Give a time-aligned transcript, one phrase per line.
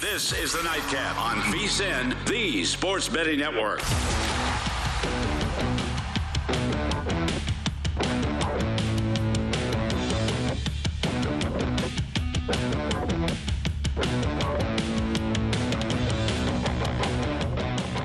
[0.00, 3.82] This is the Nightcap on VSIN, the Sports Betting Network.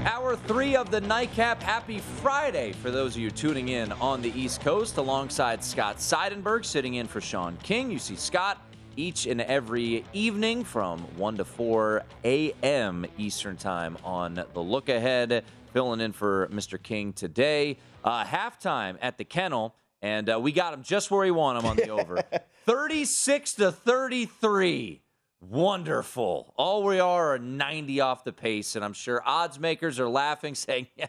[0.05, 1.63] Hour three of the Nightcap.
[1.63, 6.65] Happy Friday for those of you tuning in on the East Coast alongside Scott Seidenberg
[6.65, 7.89] sitting in for Sean King.
[7.89, 8.64] You see Scott
[8.97, 13.05] each and every evening from 1 to 4 a.m.
[13.17, 15.43] Eastern Time on the look ahead.
[15.73, 16.81] Filling in for Mr.
[16.81, 17.77] King today.
[18.03, 21.65] Uh, halftime at the kennel, and uh, we got him just where he want him
[21.65, 22.21] on the over
[22.65, 25.01] 36 to 33.
[25.41, 26.53] Wonderful.
[26.57, 30.55] All we are are 90 off the pace, and I'm sure odds makers are laughing,
[30.55, 31.07] saying, yeah,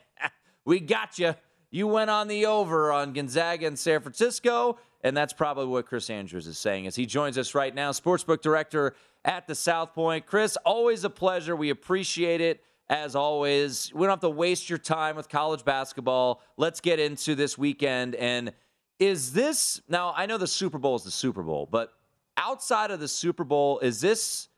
[0.64, 1.34] We got you.
[1.70, 6.10] You went on the over on Gonzaga and San Francisco, and that's probably what Chris
[6.10, 8.94] Andrews is saying as he joins us right now, sportsbook director
[9.24, 10.26] at the South Point.
[10.26, 11.54] Chris, always a pleasure.
[11.54, 13.92] We appreciate it as always.
[13.92, 16.42] We don't have to waste your time with college basketball.
[16.56, 18.14] Let's get into this weekend.
[18.14, 18.52] And
[18.98, 20.14] is this now?
[20.16, 21.92] I know the Super Bowl is the Super Bowl, but
[22.36, 24.48] outside of the Super Bowl, is this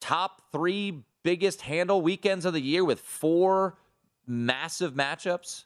[0.00, 3.78] top three biggest handle weekends of the year with four
[4.26, 5.64] massive matchups?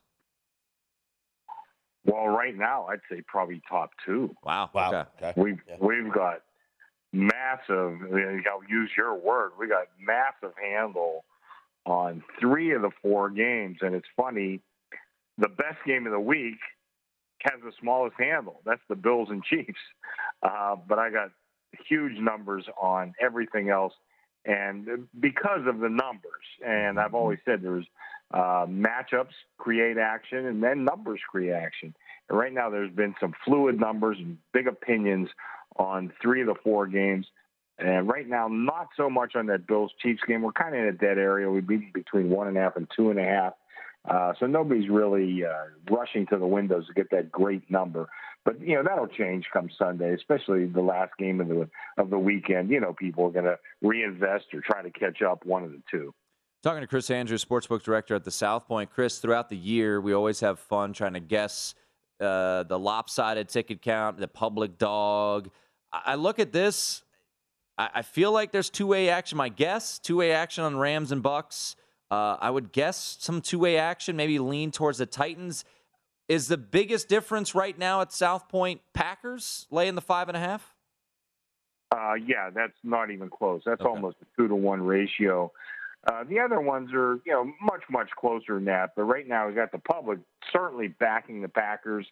[2.07, 4.35] Well, right now, I'd say probably top two.
[4.45, 4.71] Wow.
[4.73, 4.89] Wow.
[4.89, 5.27] Okay.
[5.29, 5.41] Okay.
[5.41, 5.77] We've Yeah.
[5.81, 6.43] we've got
[7.13, 8.01] massive.
[8.13, 9.53] I'll use your word.
[9.59, 11.25] We got massive handle
[11.85, 14.61] on three of the four games, and it's funny.
[15.39, 16.59] The best game of the week
[17.43, 18.61] has the smallest handle.
[18.65, 19.79] That's the Bills and Chiefs.
[20.43, 21.31] Uh, but I got
[21.89, 23.93] huge numbers on everything else,
[24.45, 26.33] and because of the numbers.
[26.65, 27.87] And I've always said there's
[28.33, 31.95] uh, matchups create action, and then numbers create action.
[32.29, 35.29] And right now, there's been some fluid numbers and big opinions
[35.77, 37.27] on three of the four games.
[37.79, 40.43] And right now, not so much on that Bills Chiefs game.
[40.43, 41.51] We're kind of in a dead area.
[41.51, 43.53] We've been between one and a half and two and a half.
[44.09, 48.09] Uh, so nobody's really uh, rushing to the windows to get that great number.
[48.45, 52.19] But you know that'll change come Sunday, especially the last game of the of the
[52.19, 52.71] weekend.
[52.71, 55.83] You know, people are going to reinvest or try to catch up one of the
[55.91, 56.15] two.
[56.67, 58.91] Talking to Chris Andrews, sportsbook director at the South Point.
[58.91, 61.77] Chris, throughout the year, we always have fun trying to guess
[62.21, 65.49] uh, the lopsided ticket count, the public dog.
[65.93, 67.05] I, I look at this.
[67.79, 69.39] I, I feel like there's two way action.
[69.39, 71.77] My guess, two way action on Rams and Bucks.
[72.11, 75.65] Uh, I would guess some two way action, maybe lean towards the Titans.
[76.29, 80.41] Is the biggest difference right now at South Point Packers laying the five and a
[80.41, 80.75] half?
[81.93, 83.63] Uh, yeah, that's not even close.
[83.65, 83.89] That's Okay.
[83.89, 85.53] almost a two to one ratio.
[86.07, 88.91] Uh, the other ones are, you know, much much closer than that.
[88.95, 90.21] But right now, we've got the public
[90.53, 92.07] certainly backing the Packers.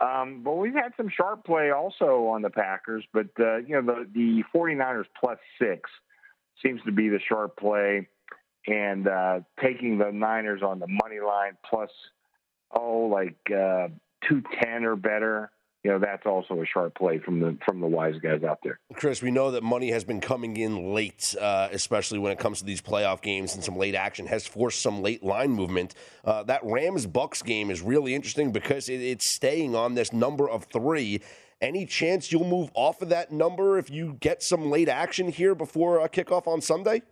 [0.00, 3.04] Um, but we've had some sharp play also on the Packers.
[3.12, 5.90] But uh, you know, the the 49ers plus six
[6.62, 8.08] seems to be the sharp play,
[8.66, 11.90] and uh, taking the Niners on the money line plus
[12.74, 13.88] oh like uh,
[14.26, 15.50] two ten or better.
[15.82, 18.78] You know, that's also a sharp play from the from the wise guys out there.
[18.94, 22.58] Chris, we know that money has been coming in late, uh, especially when it comes
[22.58, 25.94] to these playoff games, and some late action has forced some late line movement.
[26.22, 30.50] Uh, that Rams Bucks game is really interesting because it, it's staying on this number
[30.50, 31.22] of three.
[31.62, 35.54] Any chance you'll move off of that number if you get some late action here
[35.54, 37.02] before uh, kickoff on Sunday?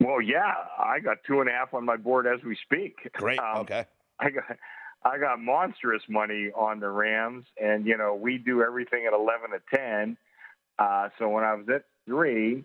[0.00, 2.96] Well, yeah, I got two and a half on my board as we speak.
[3.12, 3.38] Great.
[3.38, 3.84] Um, okay.
[4.20, 4.44] I got
[5.04, 9.50] I got monstrous money on the Rams, and you know we do everything at eleven
[9.50, 10.16] to ten.
[10.78, 12.64] Uh, so when I was at three,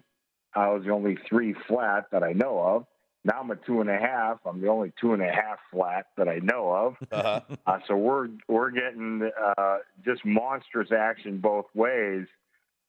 [0.56, 2.86] I was the only three flat that I know of.
[3.26, 4.40] Now I'm a two and a half.
[4.46, 6.96] I'm the only two and a half flat that I know of.
[7.12, 7.40] Uh-huh.
[7.66, 12.26] Uh, so we're we're getting uh, just monstrous action both ways.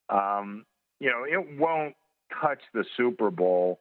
[0.08, 0.64] Um,
[1.00, 1.94] you know, it won't
[2.40, 3.78] touch the Super Bowl,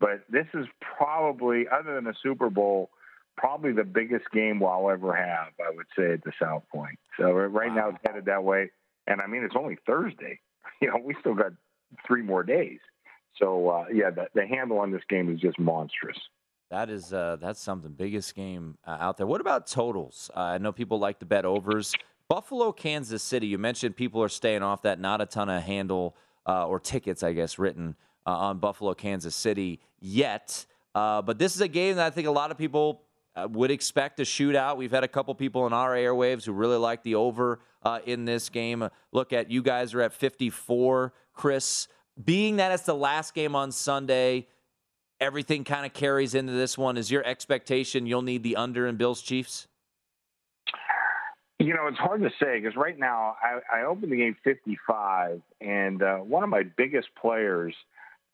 [0.00, 2.90] but this is probably, other than the Super Bowl,
[3.36, 6.98] probably the biggest game we'll ever have, I would say, at the South Point.
[7.18, 7.74] So right wow.
[7.74, 8.70] now it's headed that way.
[9.06, 10.40] And I mean, it's only Thursday.
[10.80, 11.52] You know, we still got
[12.04, 12.80] three more days.
[13.38, 16.18] So uh, yeah, the, the handle on this game is just monstrous.
[16.70, 19.26] That is uh, that's something biggest game uh, out there.
[19.26, 20.28] What about totals?
[20.34, 21.94] Uh, I know people like to bet overs.
[22.28, 23.46] Buffalo, Kansas City.
[23.46, 24.98] You mentioned people are staying off that.
[24.98, 26.16] Not a ton of handle
[26.48, 27.94] uh, or tickets, I guess, written
[28.26, 30.66] uh, on Buffalo, Kansas City yet.
[30.94, 33.02] but this is a game that I think a lot of people
[33.36, 34.76] would expect a shootout.
[34.76, 37.60] We've had a couple people in our airwaves who really like the over
[38.04, 38.88] in this game.
[39.12, 41.88] look at you guys are at 54, Chris
[42.22, 44.46] being that it's the last game on Sunday,
[45.20, 46.96] everything kind of carries into this one.
[46.96, 49.66] Is your expectation you'll need the under in Bills Chiefs?
[51.58, 55.40] You know, it's hard to say because right now I, I opened the game 55,
[55.60, 57.74] and uh, one of my biggest players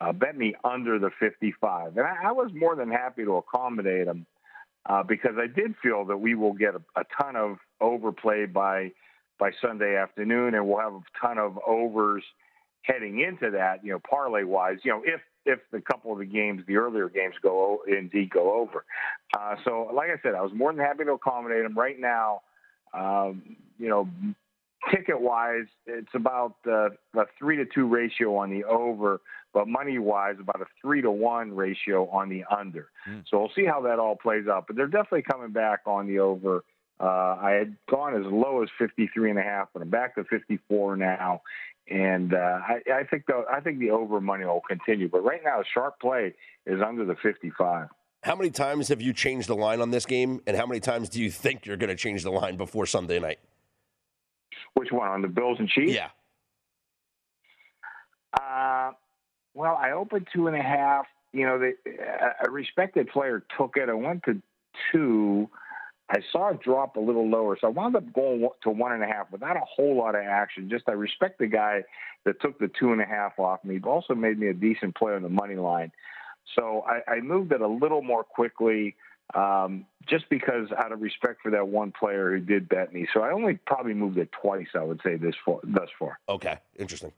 [0.01, 1.99] uh, bet me under the 55.
[1.99, 4.27] And I, I was more than happy to accommodate him
[4.89, 8.93] uh, because I did feel that we will get a, a ton of overplay by
[9.39, 12.25] by Sunday afternoon, and we'll have a ton of overs
[12.83, 16.27] heading into that, you know, parlay wise, you know, if if the couple of the
[16.27, 18.85] games, the earlier games go indeed go over.
[19.39, 21.79] Uh, so, like I said, I was more than happy to accommodate them.
[21.79, 22.43] Right now,
[22.93, 24.09] um, you know,
[24.93, 29.21] ticket wise, it's about uh, a three to two ratio on the over,
[29.59, 32.91] but money wise, about a three to one ratio on the under.
[33.11, 33.25] Mm.
[33.29, 34.69] So we'll see how that all plays out.
[34.69, 36.63] But they're definitely coming back on the over.
[37.01, 40.23] Uh, I had gone as low as 53 and a half, but I'm back to
[40.23, 41.43] 54 now
[41.91, 45.09] and uh, I, I, think the I think the over money will continue.
[45.09, 46.35] But right now, sharp play
[46.67, 47.89] is under the 55.
[48.25, 51.09] How many times have you changed the line on this game, and how many times
[51.09, 53.39] do you think you're going to change the line before Sunday night?
[54.75, 55.93] Which one on the Bills and Chiefs?
[55.95, 56.09] Yeah.
[58.35, 58.93] Uh,
[59.59, 61.07] well, I opened two and a half.
[61.33, 61.73] You know, the,
[62.47, 63.89] a respected player took it.
[63.89, 64.41] I went to
[64.93, 65.51] two.
[66.09, 69.03] I saw it drop a little lower, so I wound up going to one and
[69.03, 70.71] a half without a whole lot of action.
[70.71, 71.83] Just I respect the guy
[72.25, 74.95] that took the two and a half off me, but also made me a decent
[74.95, 75.91] player on the money line.
[76.55, 78.95] So I, I moved it a little more quickly,
[79.35, 83.09] um, just because out of respect for that one player who did bet me.
[83.13, 84.69] So I only probably moved it twice.
[84.75, 86.21] I would say this far, thus far.
[86.29, 87.13] Okay, interesting.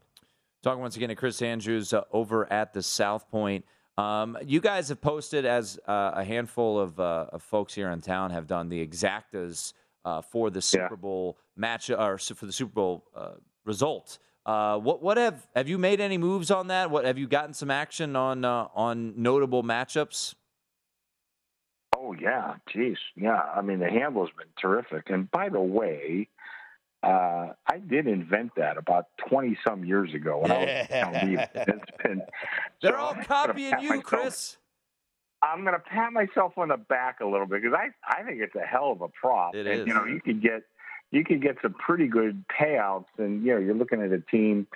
[0.63, 3.65] Talking once again to Chris Andrews uh, over at the South Point.
[3.97, 7.99] Um, you guys have posted, as uh, a handful of, uh, of, folks here in
[7.99, 9.73] town have done, the exactas
[10.05, 13.31] uh, for the Super Bowl match or for the Super Bowl uh,
[13.65, 14.19] result.
[14.45, 16.89] Uh, what what have have you made any moves on that?
[16.89, 20.33] What have you gotten some action on uh, on notable matchups?
[21.95, 23.39] Oh yeah, geez, yeah.
[23.55, 25.11] I mean the handle has been terrific.
[25.11, 26.27] And by the way,
[27.03, 30.67] uh, I did invent that about twenty some years ago when I was
[31.55, 32.21] It's been
[32.81, 34.57] they're so all copying you, myself, Chris.
[35.43, 38.41] I'm going to pat myself on the back a little bit because I I think
[38.41, 39.55] it's a hell of a prop.
[39.55, 39.87] It and, is.
[39.87, 40.63] You know, you could get
[41.09, 44.67] you could get some pretty good payouts, and you know, you're looking at a team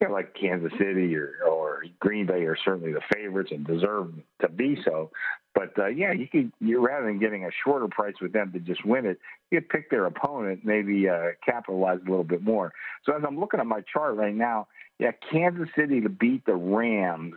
[0.00, 4.12] you know, like Kansas City or, or Green Bay are certainly the favorites and deserve
[4.40, 5.10] to be so.
[5.54, 8.58] But uh, yeah, you could you rather than getting a shorter price with them to
[8.58, 9.18] just win it,
[9.50, 12.72] you could pick their opponent, maybe uh, capitalize a little bit more.
[13.04, 16.54] So as I'm looking at my chart right now, yeah, Kansas City to beat the
[16.54, 17.36] Rams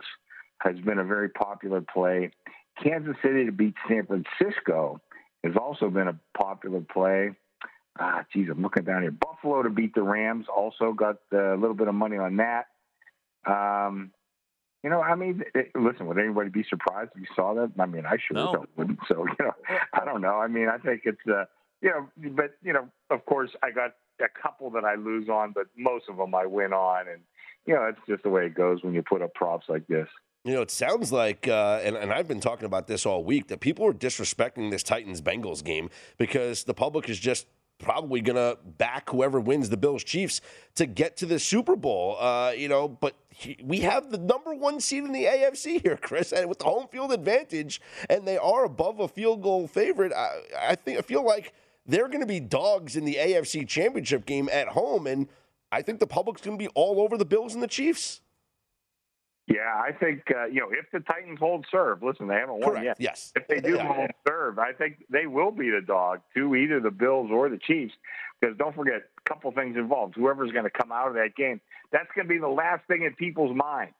[0.58, 2.30] has been a very popular play.
[2.82, 5.00] Kansas City to beat San Francisco
[5.42, 7.30] has also been a popular play
[7.98, 9.10] ah, geez, I'm looking down here.
[9.10, 12.66] Buffalo to beat the Rams also got a little bit of money on that.
[13.46, 14.12] Um,
[14.82, 17.72] you know, I mean, it, listen, would anybody be surprised if you saw that?
[17.78, 18.64] I mean, I sure no.
[18.76, 18.98] wouldn't.
[19.08, 19.52] So, you know,
[19.92, 20.36] I don't know.
[20.36, 21.44] I mean, I think it's, uh,
[21.82, 25.52] you know, but, you know, of course, I got a couple that I lose on,
[25.52, 27.08] but most of them I win on.
[27.08, 27.22] And,
[27.66, 30.08] you know, it's just the way it goes when you put up props like this.
[30.44, 33.48] You know, it sounds like, uh, and, and I've been talking about this all week,
[33.48, 37.46] that people are disrespecting this Titans Bengals game because the public is just
[37.80, 40.40] probably going to back whoever wins the Bills Chiefs
[40.76, 42.16] to get to the Super Bowl.
[42.18, 43.16] Uh, you know, but
[43.62, 46.86] we have the number one seed in the AFC here, Chris, and with the home
[46.88, 50.12] field advantage, and they are above a field goal favorite.
[50.12, 51.52] I, I think I feel like
[51.86, 55.28] they're going to be dogs in the AFC Championship game at home, and
[55.72, 58.20] I think the public's going to be all over the Bills and the Chiefs.
[59.50, 62.04] Yeah, I think uh, you know if the Titans hold serve.
[62.04, 62.84] Listen, they haven't won Correct.
[62.84, 62.96] yet.
[63.00, 63.92] Yes, if they do yeah.
[63.92, 67.58] hold serve, I think they will be the dog to either the Bills or the
[67.58, 67.94] Chiefs.
[68.40, 70.14] Because don't forget, a couple things involved.
[70.14, 73.02] Whoever's going to come out of that game, that's going to be the last thing
[73.02, 73.92] in people's minds.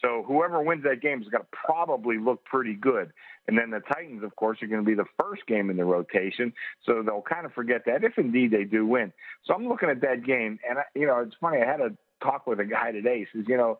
[0.00, 3.12] So whoever wins that game is going to probably look pretty good.
[3.46, 5.84] And then the Titans, of course, are going to be the first game in the
[5.84, 6.52] rotation,
[6.84, 9.12] so they'll kind of forget that if indeed they do win.
[9.44, 11.58] So I'm looking at that game, and I, you know, it's funny.
[11.62, 11.90] I had a
[12.22, 13.20] talk with a guy today.
[13.20, 13.78] He says, you know,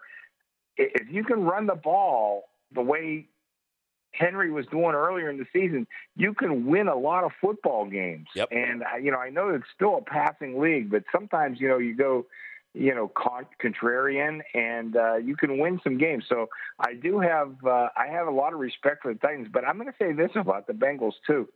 [0.81, 3.27] if you can run the ball the way
[4.13, 8.27] Henry was doing earlier in the season, you can win a lot of football games.
[8.35, 8.49] Yep.
[8.51, 11.79] And uh, you know, I know it's still a passing league, but sometimes you know
[11.79, 12.27] you go,
[12.75, 13.11] you know,
[13.63, 16.25] contrarian, and uh, you can win some games.
[16.29, 19.65] So I do have uh, I have a lot of respect for the Titans, but
[19.67, 21.49] I'm going to say this about the Bengals too.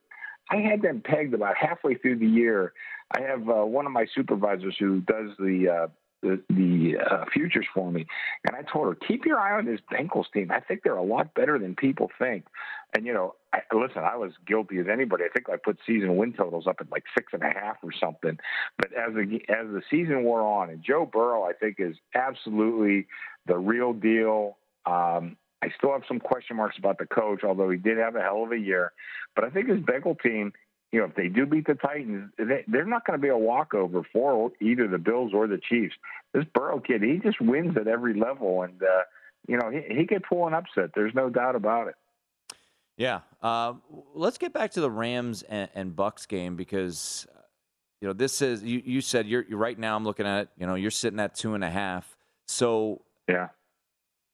[0.51, 2.75] I had them pegged about halfway through the year.
[3.17, 5.89] I have uh, one of my supervisors who does the uh,
[6.25, 8.07] the, the uh, futures for me.
[8.45, 10.51] And I told her, keep your eye on this Bengals team.
[10.51, 12.47] I think they're a lot better than people think.
[12.95, 15.25] And, you know, I, listen, I was guilty as anybody.
[15.25, 17.93] I think I put season win totals up at like six and a half or
[17.93, 18.39] something.
[18.79, 23.07] But as the, as the season wore on, and Joe Burrow, I think, is absolutely
[23.47, 24.57] the real deal.
[24.87, 28.21] Um, I still have some question marks about the coach, although he did have a
[28.21, 28.93] hell of a year.
[29.35, 30.53] But I think his Bengal team–
[30.95, 33.37] you know, if they do beat the Titans, they, they're not going to be a
[33.37, 35.97] walkover for either the Bills or the Chiefs.
[36.33, 39.03] This Burrow kid, he just wins at every level, and uh,
[39.49, 40.91] you know, he, he could pull an upset.
[40.95, 41.97] There's no doubt about it.
[42.97, 43.73] Yeah, uh,
[44.15, 47.27] let's get back to the Rams and, and Bucks game because
[48.01, 49.97] you know this is you, you said you're, you're right now.
[49.97, 50.49] I'm looking at it.
[50.57, 52.17] You know, you're sitting at two and a half.
[52.47, 53.49] So yeah,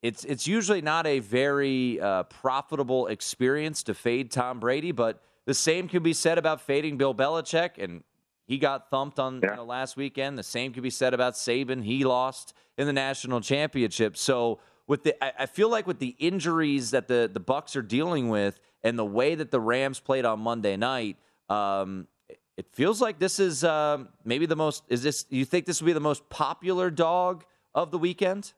[0.03, 5.55] it's it's usually not a very uh, profitable experience to fade Tom Brady, but the
[5.55, 8.03] same could be said about fading Bill Belichick, and
[8.47, 9.61] he got thumped on yeah.
[9.61, 10.39] last weekend.
[10.39, 11.85] The same could be said about Saban.
[11.85, 14.17] He lost in the national championship.
[14.17, 17.83] So with the, I, I feel like with the injuries that the the Bucks are
[17.83, 21.17] dealing with, and the way that the Rams played on Monday night,
[21.49, 22.09] um,
[22.57, 24.85] it feels like this is um, maybe the most.
[24.89, 25.27] Is this?
[25.31, 27.45] You think this will be the most popular dog
[27.75, 28.53] of the weekend?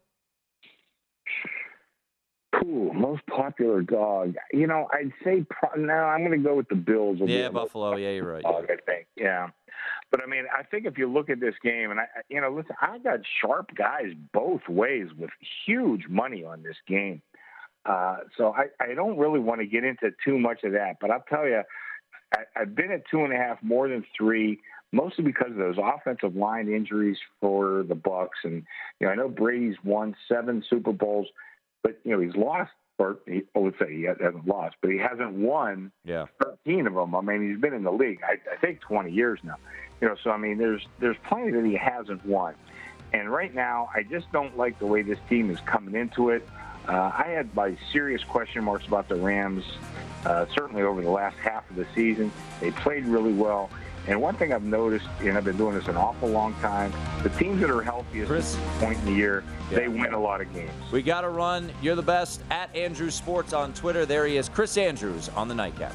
[2.64, 4.34] Ooh, most popular dog.
[4.52, 5.94] You know, I'd say pro- no.
[5.94, 7.18] I'm going to go with the Bills.
[7.20, 7.96] Yeah, Buffalo.
[7.96, 8.42] Yeah, you're right.
[8.42, 9.06] Dog, I think.
[9.16, 9.48] Yeah,
[10.10, 12.50] but I mean, I think if you look at this game, and I, you know,
[12.50, 15.30] listen, I got sharp guys both ways with
[15.66, 17.22] huge money on this game.
[17.84, 21.10] Uh, so I, I don't really want to get into too much of that, but
[21.10, 21.62] I'll tell you,
[22.32, 24.60] I, I've been at two and a half more than three
[24.92, 28.38] mostly because of those offensive line injuries for the Bucks.
[28.44, 28.64] And
[29.00, 31.26] you know, I know Brady's won seven Super Bowls
[31.82, 34.98] but you know he's lost, or he, I would say he hasn't lost, but he
[34.98, 36.26] hasn't won yeah.
[36.42, 37.14] 13 of them.
[37.14, 39.56] I mean, he's been in the league, I, I think, 20 years now.
[40.00, 42.54] You know, so I mean, there's there's plenty that he hasn't won,
[43.12, 46.46] and right now, I just don't like the way this team is coming into it.
[46.88, 49.64] Uh, I had my serious question marks about the Rams,
[50.24, 52.32] uh, certainly over the last half of the season.
[52.60, 53.70] They played really well.
[54.08, 56.92] And one thing I've noticed, and I've been doing this an awful long time,
[57.22, 59.78] the teams that are healthiest Chris, at this point in the year, yeah.
[59.78, 60.72] they win a lot of games.
[60.90, 61.70] We got to run.
[61.80, 64.04] You're the best at Andrews Sports on Twitter.
[64.04, 65.94] There he is, Chris Andrews on the nightcap.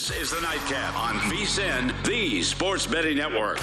[0.00, 3.58] This is the Nightcap on VSIN, the Sports Betting Network.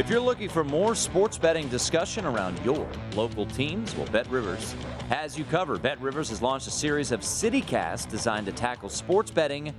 [0.00, 4.74] If you're looking for more sports betting discussion around your local teams, well, Bet Rivers
[5.10, 5.82] has you covered.
[5.82, 9.74] Bet Rivers has launched a series of CityCasts designed to tackle sports betting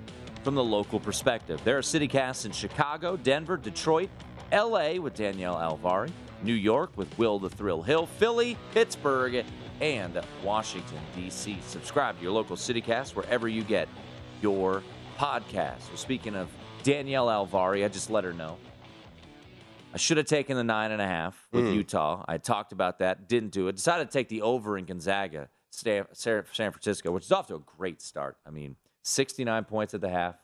[0.48, 1.60] from the local perspective.
[1.66, 4.10] There are CityCasts in Chicago, Denver, Detroit,
[4.54, 6.10] LA with Danielle Alvari,
[6.42, 9.44] New York with Will the Thrill Hill, Philly, Pittsburgh,
[9.82, 11.60] and Washington, D.C.
[11.68, 13.90] Subscribe to your local CityCast wherever you get
[14.42, 14.84] your
[15.18, 15.90] podcast.
[15.90, 16.48] Well, speaking of
[16.82, 18.56] Danielle Alvari, I just let her know.
[19.94, 21.76] I should have taken the nine and a half with mm.
[21.76, 22.24] Utah.
[22.26, 23.76] I talked about that, didn't do it.
[23.76, 28.02] Decided to take the over in Gonzaga, San Francisco, which is off to a great
[28.02, 28.38] start.
[28.46, 30.36] I mean, 69 points at the half.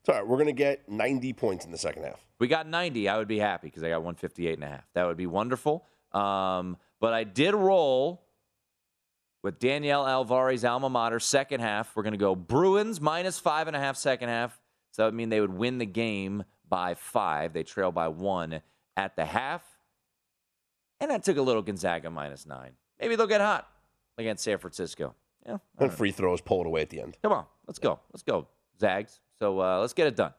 [0.00, 0.26] It's all right.
[0.26, 2.20] We're going to get 90 points in the second half.
[2.38, 4.84] we got 90, I would be happy because I got 158 and a half.
[4.94, 5.84] That would be wonderful.
[6.12, 8.22] Um, but I did roll
[9.42, 11.94] with Danielle Alvarez alma mater second half.
[11.94, 14.58] We're going to go Bruins minus five and a half second half.
[14.92, 17.52] So that would mean they would win the game by five.
[17.52, 18.60] They trail by one
[18.96, 19.62] at the half.
[21.00, 22.72] And I took a little Gonzaga minus nine.
[23.00, 23.68] Maybe they'll get hot
[24.18, 25.14] against San Francisco.
[25.46, 25.58] Yeah.
[25.78, 27.16] And free throws pull it away at the end.
[27.22, 27.98] Come on, let's go.
[28.12, 28.46] Let's go,
[28.80, 29.20] Zags.
[29.38, 30.32] So uh, let's get it done.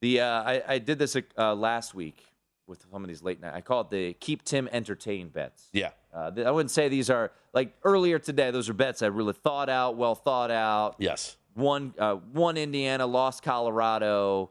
[0.00, 2.22] The uh, I, I did this uh, last week
[2.66, 3.54] with some of these late night.
[3.54, 5.68] I call it the keep Tim entertained bets.
[5.72, 5.90] Yeah.
[6.12, 8.50] Uh, th- I wouldn't say these are like earlier today.
[8.50, 10.96] Those are bets I really thought out, well thought out.
[10.98, 11.36] Yes.
[11.54, 14.50] One uh, one Indiana lost Colorado.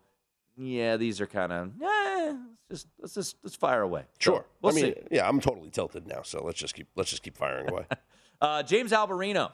[0.58, 2.34] Yeah, these are kind of eh,
[2.70, 4.02] let's just let's just let's fire away.
[4.20, 4.46] So, Sure.
[4.62, 5.02] we'll I mean, see.
[5.12, 7.86] yeah, I'm totally tilted now, so let's just keep let's just keep firing away.
[8.44, 9.52] Uh, James Alberino,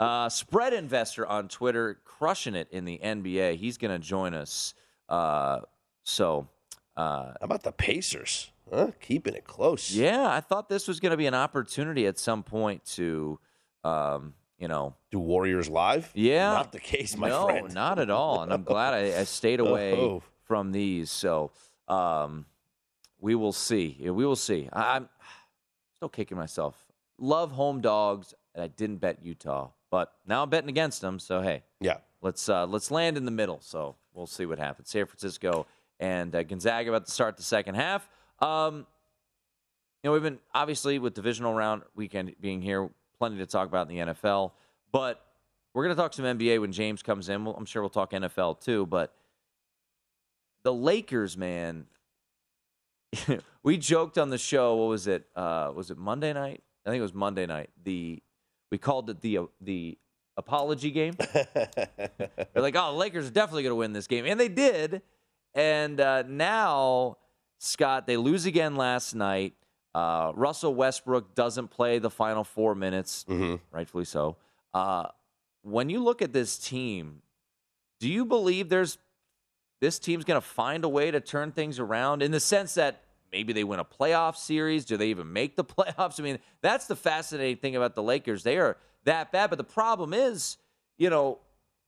[0.00, 3.56] uh, spread investor on Twitter, crushing it in the NBA.
[3.56, 4.72] He's going to join us.
[5.06, 5.60] Uh,
[6.02, 6.48] so,
[6.96, 8.50] uh, How about the Pacers?
[8.72, 8.92] Huh?
[9.02, 9.94] Keeping it close.
[9.94, 13.38] yeah, I thought this was going to be an opportunity at some point to,
[13.84, 16.10] um, you know, Do Warriors live?
[16.14, 17.74] yeah, Not the case, my no, friend.
[17.74, 18.40] not at all.
[18.42, 20.22] And I'm glad I, I stayed away Oh.
[20.44, 21.10] from these.
[21.10, 21.50] So,
[21.86, 22.46] um,
[23.20, 23.98] we will see.
[24.00, 24.70] We will see.
[24.72, 25.08] I, I'm
[25.96, 26.74] still kicking myself.
[27.22, 31.20] Love home dogs, and I didn't bet Utah, but now I'm betting against them.
[31.20, 31.98] So hey, Yeah.
[32.20, 33.60] let's uh, let's land in the middle.
[33.60, 34.90] So we'll see what happens.
[34.90, 35.66] San Francisco
[36.00, 38.08] and uh, Gonzaga about to start the second half.
[38.40, 38.78] Um,
[40.02, 43.88] you know, we've been obviously with divisional round weekend being here, plenty to talk about
[43.88, 44.50] in the NFL.
[44.90, 45.24] But
[45.74, 47.44] we're going to talk some NBA when James comes in.
[47.44, 48.84] We'll, I'm sure we'll talk NFL too.
[48.84, 49.14] But
[50.64, 51.86] the Lakers, man,
[53.62, 54.74] we joked on the show.
[54.74, 55.24] What was it?
[55.36, 56.62] Uh, was it Monday night?
[56.84, 57.70] I think it was Monday night.
[57.84, 58.22] The
[58.70, 59.98] we called it the the
[60.36, 61.14] apology game.
[61.34, 64.24] They're like, oh, the Lakers are definitely going to win this game.
[64.26, 65.02] And they did.
[65.54, 67.18] And uh, now,
[67.58, 69.54] Scott, they lose again last night.
[69.94, 73.26] Uh, Russell Westbrook doesn't play the final four minutes,
[73.70, 74.36] rightfully so.
[74.72, 75.08] Uh,
[75.60, 77.20] when you look at this team,
[78.00, 78.96] do you believe there's
[79.80, 83.02] this team's going to find a way to turn things around in the sense that
[83.32, 84.84] maybe they win a playoff series?
[84.84, 86.20] Do they even make the playoffs?
[86.20, 88.42] I mean, that's the fascinating thing about the Lakers.
[88.42, 89.50] They are that bad.
[89.50, 90.58] But the problem is,
[90.98, 91.38] you know,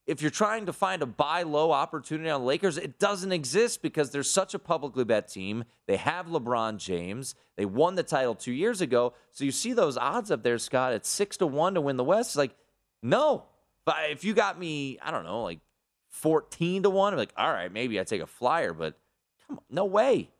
[0.06, 4.10] if you're trying to find a buy low opportunity on Lakers, it doesn't exist because
[4.10, 5.64] they're such a publicly bet team.
[5.86, 7.34] They have LeBron James.
[7.56, 9.14] They won the title two years ago.
[9.30, 12.04] So you see those odds up there, Scott, at six to one to win the
[12.04, 12.30] West.
[12.30, 12.54] It's like,
[13.02, 13.44] no.
[13.86, 15.60] But if you got me, I don't know, like
[16.10, 18.98] 14 to 1, I'm like, all right, maybe I take a flyer, but
[19.46, 20.30] come on, no way.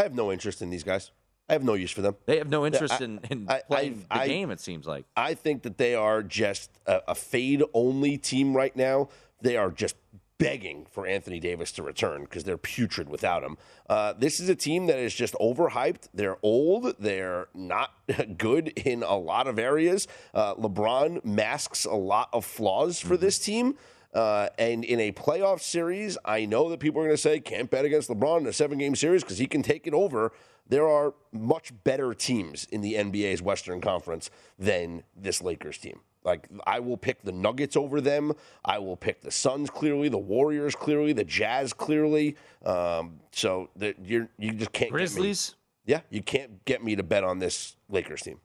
[0.00, 1.10] I have no interest in these guys.
[1.48, 2.16] I have no use for them.
[2.26, 5.04] They have no interest I- in, in I- playing I- the game, it seems like.
[5.16, 9.08] I think that they are just a, a fade only team right now.
[9.42, 9.96] They are just
[10.38, 13.58] begging for Anthony Davis to return because they're putrid without him.
[13.90, 16.08] Uh, this is a team that is just overhyped.
[16.14, 16.94] They're old.
[16.98, 17.90] They're not
[18.38, 20.08] good in a lot of areas.
[20.32, 23.74] Uh, LeBron masks a lot of flaws for this team.
[24.12, 27.70] Uh, and in a playoff series, I know that people are going to say can't
[27.70, 30.32] bet against LeBron in a seven game series because he can take it over.
[30.68, 36.00] There are much better teams in the NBA's Western Conference than this Lakers team.
[36.24, 38.32] Like I will pick the Nuggets over them.
[38.64, 42.36] I will pick the Suns clearly, the Warriors clearly, the Jazz clearly.
[42.64, 45.50] Um, so that you're you just can't Grizzlies?
[45.50, 45.56] Get me.
[45.86, 48.38] Yeah, you can't get me to bet on this Lakers team.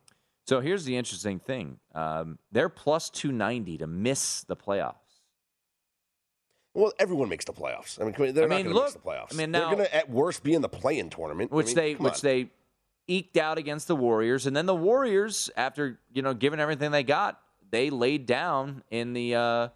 [0.48, 4.96] So here's the interesting thing um, they're plus 290 to miss the playoffs.
[6.76, 8.00] Well, everyone makes the playoffs.
[8.00, 9.34] I mean, they're I not going to miss the playoffs.
[9.34, 11.76] I mean, they're going to at worst be in the play-in tournament, I which mean,
[11.76, 12.20] they which on.
[12.24, 12.50] they
[13.08, 17.04] eked out against the Warriors, and then the Warriors, after you know giving everything they
[17.04, 17.40] got,
[17.72, 19.68] they laid down in the uh,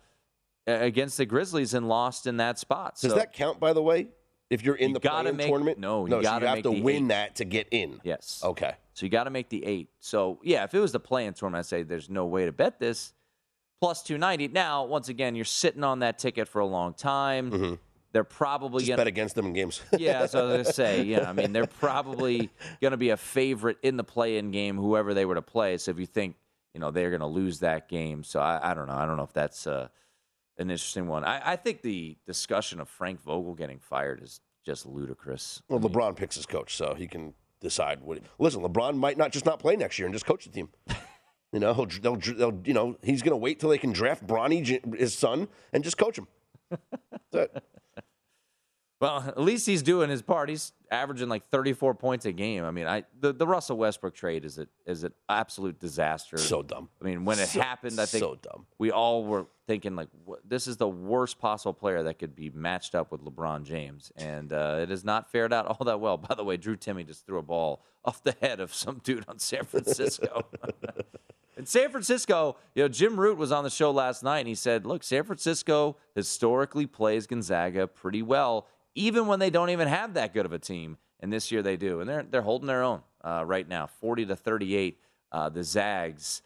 [0.67, 2.97] against the Grizzlies and lost in that spot.
[3.01, 4.09] Does that count, by the way?
[4.49, 6.71] If you're in You the play-in make- tournament, no, you no, gotta you have to
[6.71, 7.07] win eight.
[7.09, 8.01] that to get in.
[8.03, 8.73] yes, Okay.
[8.93, 9.89] So you got to make the eight.
[9.99, 12.79] So yeah, if it was the play-in tournament, I'd say there's no way to bet
[12.79, 13.13] this.
[13.81, 14.49] Plus 290.
[14.49, 17.79] Now, once again, you're sitting on that ticket for a long time.
[18.11, 18.87] They're probably Mm-hmm.
[18.87, 19.81] Just going bet against them in games.
[19.97, 22.49] yeah, so I was gonna say, yeah, I mean, they're probably
[22.81, 25.77] going to be a favorite in the play-in game, whoever they were to play.
[25.77, 26.35] So if you think,
[26.73, 28.95] you know, they're going to lose that game, so I, I don't know.
[28.95, 29.89] I don't know if that's uh,
[30.57, 31.23] an interesting one.
[31.23, 35.61] I, I think the discussion of Frank Vogel getting fired is just ludicrous.
[35.69, 38.19] Well, LeBron picks his coach, so he can decide what.
[38.39, 40.69] Listen, LeBron might not just not play next year and just coach the team.
[41.51, 44.25] You know, he'll, they'll, they'll, you know, he's going to wait till they can draft
[44.27, 46.27] Bronny, his son, and just coach him.
[49.01, 50.49] Well, at least he's doing his part.
[50.49, 52.65] He's averaging like 34 points a game.
[52.65, 56.38] I mean, I the, the Russell Westbrook trade is a, is an absolute disaster.
[56.38, 56.89] So dumb.
[57.01, 58.65] I mean, when it So- happened, I think so dumb.
[58.77, 62.49] we all were thinking like, what, this is the worst possible player that could be
[62.49, 66.17] matched up with LeBron James, and uh, it has not fared out all that well.
[66.17, 69.23] By the way, Drew Timme just threw a ball off the head of some dude
[69.29, 70.45] on San Francisco.
[71.59, 74.55] In San Francisco, you know, Jim Root was on the show last night and he
[74.55, 80.13] said, look, San Francisco historically plays Gonzaga pretty well, even when they don't even have
[80.13, 80.95] that good of a team.
[81.19, 81.99] And this year they do.
[81.99, 85.01] And they're, they're holding their own uh, right now 40 to 38.
[85.33, 86.43] Uh, the Zags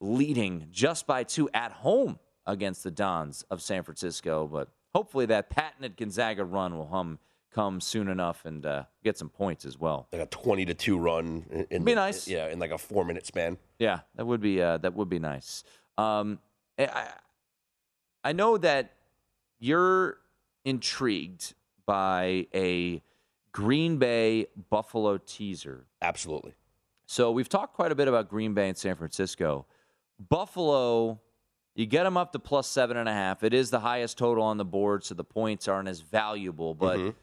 [0.00, 4.48] leading just by two at home against the Dons of San Francisco.
[4.52, 7.20] But hopefully that patented Gonzaga run will hum,
[7.52, 10.08] come soon enough and uh, get some points as well.
[10.12, 11.66] Like a 20 to 2 run.
[11.70, 12.28] In, Be the- nice.
[12.28, 13.56] Yeah, in like a four minute span.
[13.78, 15.64] Yeah, that would be uh, that would be nice.
[15.98, 16.38] Um,
[16.78, 17.08] I,
[18.24, 18.92] I know that
[19.58, 20.18] you're
[20.64, 21.54] intrigued
[21.86, 23.02] by a
[23.52, 25.86] Green Bay Buffalo teaser.
[26.02, 26.54] Absolutely.
[27.06, 29.64] So we've talked quite a bit about Green Bay and San Francisco.
[30.28, 31.20] Buffalo,
[31.74, 33.42] you get them up to plus seven and a half.
[33.44, 36.74] It is the highest total on the board, so the points aren't as valuable.
[36.74, 37.14] But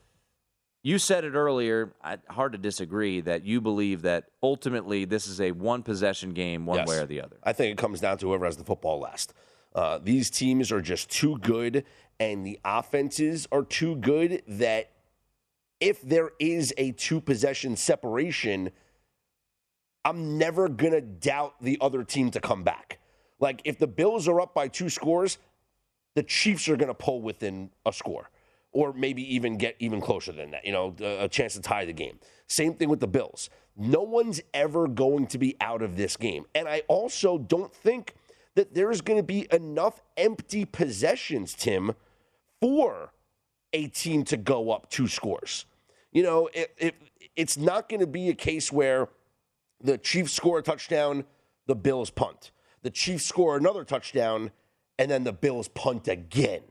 [0.84, 1.94] you said it earlier.
[2.04, 6.66] I, hard to disagree that you believe that ultimately this is a one possession game,
[6.66, 6.88] one Yes.
[6.88, 7.38] way or the other.
[7.42, 9.32] I think it comes down to whoever has the football last.
[9.74, 11.84] Uh, these teams are just too good,
[12.20, 14.90] and the offenses are too good that
[15.80, 18.70] if there is a two possession separation,
[20.04, 23.00] I'm never going to doubt the other team to come back.
[23.40, 25.38] Like, if the Bills are up by two scores,
[26.14, 28.28] the Chiefs are going to pull within a score
[28.74, 31.92] or maybe even get even closer than that, you know, a chance to tie the
[31.92, 32.18] game.
[32.48, 33.48] Same thing with the Bills.
[33.76, 36.44] No one's ever going to be out of this game.
[36.54, 38.14] And I also don't think
[38.56, 41.92] that there's going to be enough empty possessions, Tim,
[42.60, 43.12] for
[43.72, 45.66] a team to go up two scores.
[46.12, 46.94] You know, it, it,
[47.34, 49.08] it's not going to be a case where
[49.80, 51.24] the Chiefs score a touchdown,
[51.66, 52.52] the Bills punt.
[52.82, 54.50] The Chiefs score another touchdown,
[54.98, 56.62] and then the Bills punt again.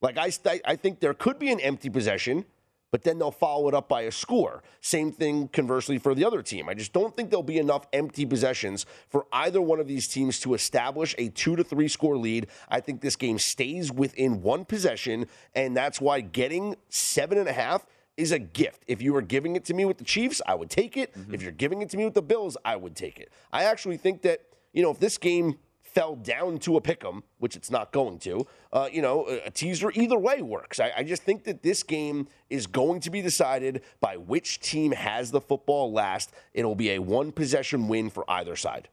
[0.00, 2.44] Like I, st- I think there could be an empty possession,
[2.90, 4.62] but then they'll follow it up by a score.
[4.80, 6.68] Same thing conversely for the other team.
[6.68, 10.40] I just don't think there'll be enough empty possessions for either one of these teams
[10.40, 12.46] to establish a two to three score lead.
[12.68, 17.52] I think this game stays within one possession, and that's why getting seven and a
[17.52, 18.82] half is a gift.
[18.86, 21.14] If you were giving it to me with the Chiefs, I would take it.
[21.14, 21.34] Mm-hmm.
[21.34, 23.30] If you're giving it to me with the Bills, I would take it.
[23.52, 24.40] I actually think that,
[24.72, 25.58] you know, if this game
[25.88, 29.46] fell down to a pick 'em, which it's not going to, uh, you know, a,
[29.46, 30.80] a teaser either way works.
[30.80, 34.92] I, I just think that this game is going to be decided by which team
[34.92, 36.32] has the football last.
[36.54, 38.88] It'll be a one possession win for either side.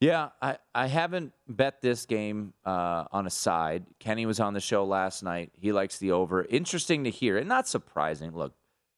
[0.00, 3.84] Yeah, I, I haven't bet this game uh, on a side.
[3.98, 5.52] Kenny was on the show last night.
[5.60, 6.44] He likes the over.
[6.44, 8.34] Interesting to hear, and not surprising.
[8.34, 8.54] Look,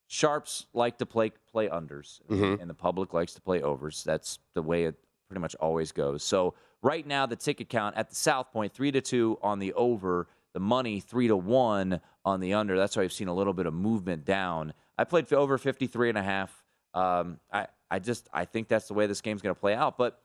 [0.07, 4.05] sharps like to play play unders, and the public likes to play overs.
[4.05, 4.95] That's the way it
[5.27, 6.23] pretty much always goes.
[6.23, 9.73] So right now, the ticket count at the South Point three to two on the
[9.75, 10.29] over.
[10.55, 12.77] The money three to one on the under.
[12.77, 14.75] That's why I've seen a little bit of movement down.
[14.99, 16.63] I played for over 53 and a half.
[16.93, 19.97] Um, I, I just I think that's the way this game's going to play out.
[19.97, 20.21] But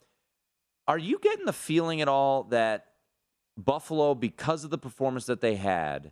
[0.86, 2.88] are you getting the feeling at all that
[3.58, 6.12] Buffalo, because of the performance that they had,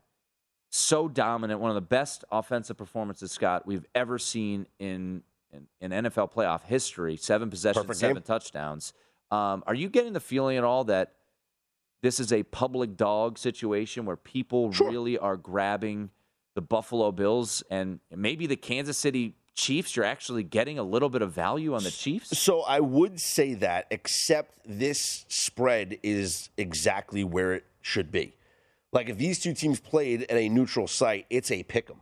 [0.70, 6.06] so dominant, one of the best offensive performances, Scott, we've ever seen in in, in
[6.06, 8.24] NFL playoff history, seven possessions, Perfect seven game.
[8.24, 8.94] touchdowns.
[9.32, 11.14] Um, are you getting the feeling at all that
[12.02, 14.90] this is a public dog situation where people Sure.
[14.90, 16.12] really are grabbing
[16.54, 19.96] the Buffalo Bills and maybe the Kansas City Chiefs?
[19.96, 22.38] You're actually getting a little bit of value on the Chiefs.
[22.38, 28.36] So I would say that, except this spread is exactly where it should be.
[28.92, 32.02] Like if these two teams played at a neutral site, it's a pick 'em.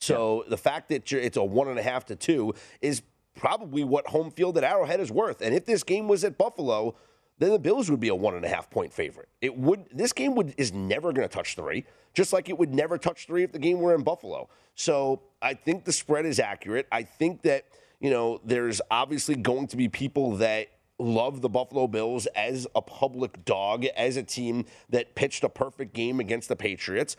[0.00, 3.02] So the fact that you're, it's a one and a half to two is
[3.36, 5.40] probably what home field at Arrowhead is worth.
[5.40, 6.96] And if this game was at Buffalo,
[7.38, 9.28] then the Bills would be a one and a half point favorite.
[9.40, 9.86] It would.
[9.92, 13.26] This game would is never going to touch three, just like it would never touch
[13.26, 14.48] three if the game were in Buffalo.
[14.74, 16.86] So I think the spread is accurate.
[16.90, 17.66] I think that
[18.00, 20.68] you know there's obviously going to be people that
[20.98, 25.92] love the Buffalo Bills as a public dog, as a team that pitched a perfect
[25.92, 27.16] game against the Patriots.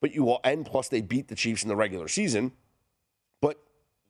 [0.00, 2.52] But you all, and plus they beat the Chiefs in the regular season.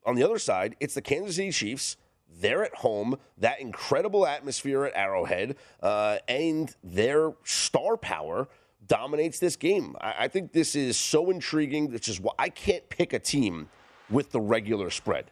[0.06, 1.96] On the other side, it's the Kansas City Chiefs.
[2.40, 8.48] They're at home, that incredible atmosphere at Arrowhead, uh, and their star power
[8.86, 9.96] dominates this game.
[10.00, 13.68] I, I think this is so intriguing, which is why I can't pick a team
[14.08, 15.30] with the regular spread.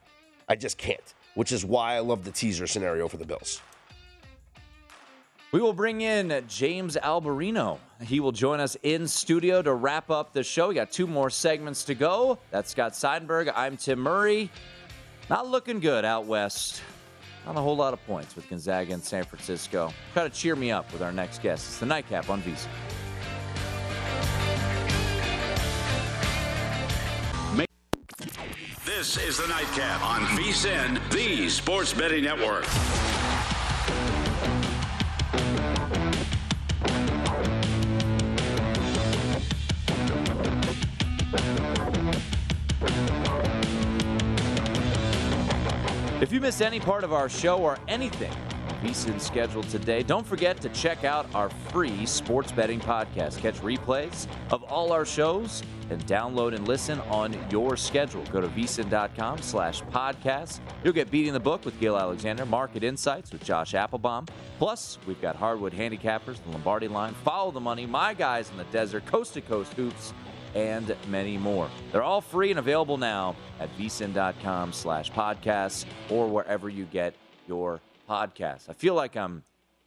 [0.48, 3.60] I just can't, which is why I love the teaser scenario for the Bills.
[5.54, 7.78] We will bring in James Alberino.
[8.02, 10.70] He will join us in studio to wrap up the show.
[10.70, 12.40] We got two more segments to go.
[12.50, 13.52] That's Scott Seidenberg.
[13.54, 14.50] I'm Tim Murray.
[15.30, 16.82] Not looking good out west.
[17.46, 19.94] Not a whole lot of points with Gonzaga and San Francisco.
[20.12, 21.68] Try to cheer me up with our next guest.
[21.68, 22.68] It's the Nightcap on VSiN.
[28.84, 32.64] This is the Nightcap on VSiN, the Sports Betting Network.
[46.24, 48.32] If you missed any part of our show or anything
[48.82, 53.36] VSiN scheduled today, don't forget to check out our free sports betting podcast.
[53.36, 58.24] Catch replays of all our shows and download and listen on your schedule.
[58.32, 60.60] Go to vsin.com slash podcast.
[60.82, 64.26] You'll get Beating the Book with Gill Alexander, Market Insights with Josh Appelbaum.
[64.58, 68.64] Plus, we've got Hardwood Handicappers, the Lombardi line, Follow the Money, My Guys in the
[68.64, 70.14] Desert, Coast to Coast Hoops,
[70.54, 71.68] and many more.
[71.92, 77.14] They're all free and available now at vsin.com slash podcasts or wherever you get
[77.46, 78.68] your podcasts.
[78.68, 79.42] I feel like I'm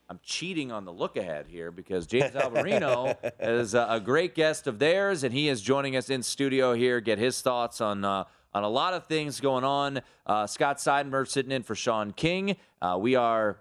[0.09, 4.65] I'm cheating on the look ahead here because James Alvarino is a, a great guest
[4.67, 7.01] of theirs, and he is joining us in studio here.
[7.01, 10.01] Get his thoughts on uh, on a lot of things going on.
[10.25, 12.55] Uh, Scott Seidenberg sitting in for Sean King.
[12.81, 13.57] Uh, we are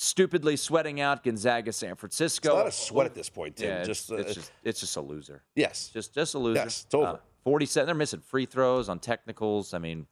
[0.00, 2.48] stupidly sweating out Gonzaga, San Francisco.
[2.48, 3.68] It's not a sweat at this point, Tim.
[3.68, 5.42] Yeah, it's just, it's, uh, just it's just a loser.
[5.54, 5.90] yes.
[5.92, 6.60] Just just a loser.
[6.60, 7.06] Yes, it's over.
[7.06, 7.86] Uh, Forty-seven.
[7.86, 9.74] They're missing free throws on technicals.
[9.74, 10.06] I mean,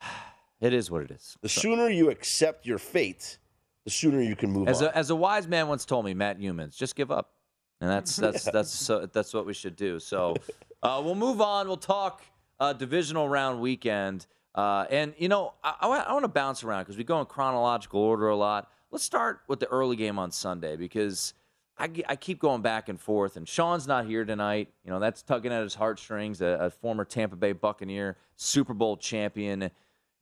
[0.60, 1.36] it is what it is.
[1.40, 3.38] the sooner you accept your fate,
[3.84, 4.88] the sooner you can move As on.
[4.88, 7.32] a, as a wise man once told me, Matt Youmans, just give up,
[7.80, 9.98] and that's that's that's so, that's what we should do.
[9.98, 10.34] So
[10.82, 11.66] uh, we'll move on.
[11.66, 12.22] We'll talk
[12.60, 16.96] uh, divisional round weekend, uh, and you know I, I, want to bounce around because
[16.98, 18.70] we go in chronological order a lot.
[18.90, 21.34] Let's start with the early game on Sunday because
[21.78, 24.68] I, I keep going back and forth, and Sean's not here tonight.
[24.84, 26.40] You know that's tugging at his heartstrings.
[26.40, 29.70] A, a former Tampa Bay Buccaneer, Super Bowl champion.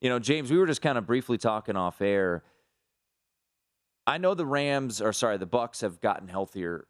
[0.00, 2.42] You know, James, we were just kind of briefly talking off air.
[4.06, 6.86] I know the Rams, or sorry, the Bucks have gotten healthier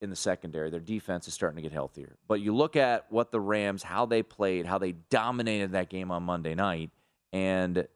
[0.00, 0.70] in the secondary.
[0.70, 2.16] Their defense is starting to get healthier.
[2.28, 6.10] But you look at what the Rams, how they played, how they dominated that game
[6.10, 6.90] on Monday night,
[7.32, 7.86] and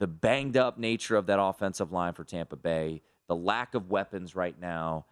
[0.00, 4.34] the banged up nature of that offensive line for Tampa Bay, the lack of weapons
[4.34, 5.06] right now.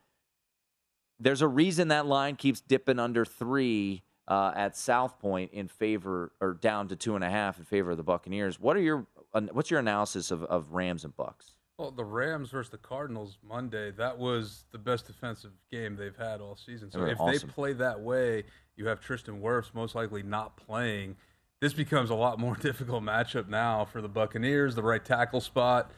[1.20, 6.32] There's a reason that line keeps dipping under three uh, at South Point in favor,
[6.40, 8.58] or down to two and a half in favor of the Buccaneers.
[8.58, 9.06] What are your
[9.52, 11.56] what's your analysis of, of Rams and Bucks?
[11.78, 16.40] Well, the Rams versus the Cardinals Monday, that was the best defensive game they've had
[16.40, 16.90] all season.
[16.90, 17.48] So if awesome.
[17.48, 21.16] they play that way, you have Tristan Wirfs most likely not playing.
[21.60, 24.74] This becomes a lot more difficult matchup now for the Buccaneers.
[24.74, 25.90] The right tackle spot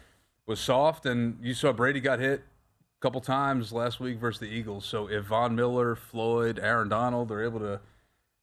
[0.46, 4.46] was soft, and you saw Brady got hit a couple times last week versus the
[4.46, 4.84] Eagles.
[4.84, 7.80] So if Von Miller, Floyd, Aaron Donald are able to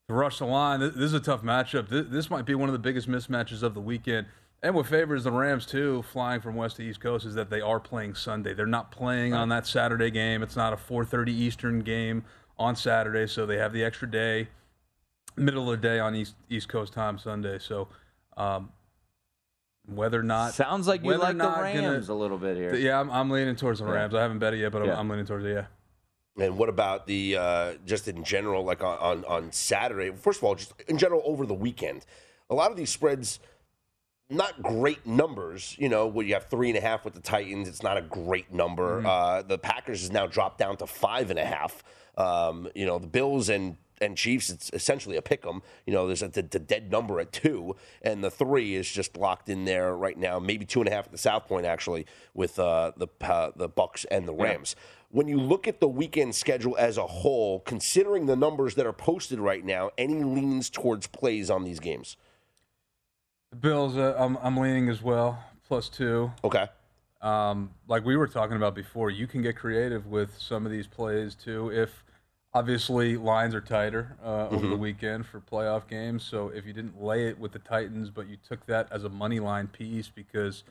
[0.08, 0.80] to rush the line.
[0.80, 1.90] This is a tough matchup.
[1.90, 4.28] This, this might be one of the biggest mismatches of the weekend.
[4.64, 7.62] And what favors the Rams too, flying from west to east coast, is that they
[7.62, 8.54] are playing Sunday.
[8.54, 10.42] They're not playing on that Saturday game.
[10.42, 12.24] It's not a 4:30 Eastern game
[12.58, 14.48] on Saturday, so they have the extra day,
[15.38, 17.60] middle of the day on East East Coast time Sunday.
[17.60, 17.88] So,
[18.36, 18.72] um,
[19.86, 22.58] whether or not Sounds like you whether like the not gonna- Rams a little bit
[22.58, 22.76] here.
[22.76, 24.14] yeah, I'm, I'm leaning towards the Rams.
[24.14, 25.00] I haven't bet it yet, but I'm, Yeah.
[25.00, 25.54] I'm leaning towards it.
[25.54, 25.66] Yeah.
[26.46, 30.12] And what about the uh, just in general, like on, on on Saturday?
[30.16, 32.06] First of all, just in general over the weekend,
[32.50, 33.40] a lot of these spreads,
[34.30, 35.76] not great numbers.
[35.80, 38.02] You know, where you have three and a half with the Titans, it's not a
[38.04, 39.04] great number.
[39.08, 41.82] Uh, the Packers has now dropped down to five and a half.
[42.18, 45.62] Um, you know, the Bills and and Chiefs, it's essentially a pick 'em.
[45.86, 49.18] You know, there's a, the, the dead number at two, and the three is just
[49.18, 50.40] locked in there right now.
[50.40, 53.68] Maybe two and a half at the South Point actually with uh, the uh, the
[53.68, 54.76] Bucks and the Rams.
[55.10, 58.92] When you look at the weekend schedule as a whole, considering the numbers that are
[58.94, 62.18] posted right now, any leans towards plays on these games?
[63.52, 66.32] The Bills, uh, I'm, I'm leaning as well, plus two.
[66.44, 66.68] Okay.
[67.22, 70.88] um, like we were talking about before, you can get creative with some of these
[70.88, 71.72] plays too.
[71.72, 72.04] If
[72.58, 77.00] obviously lines are tighter uh, over the weekend for playoff games, so if you didn't
[77.02, 80.64] lay it with the Titans, but you took that as a money line piece because.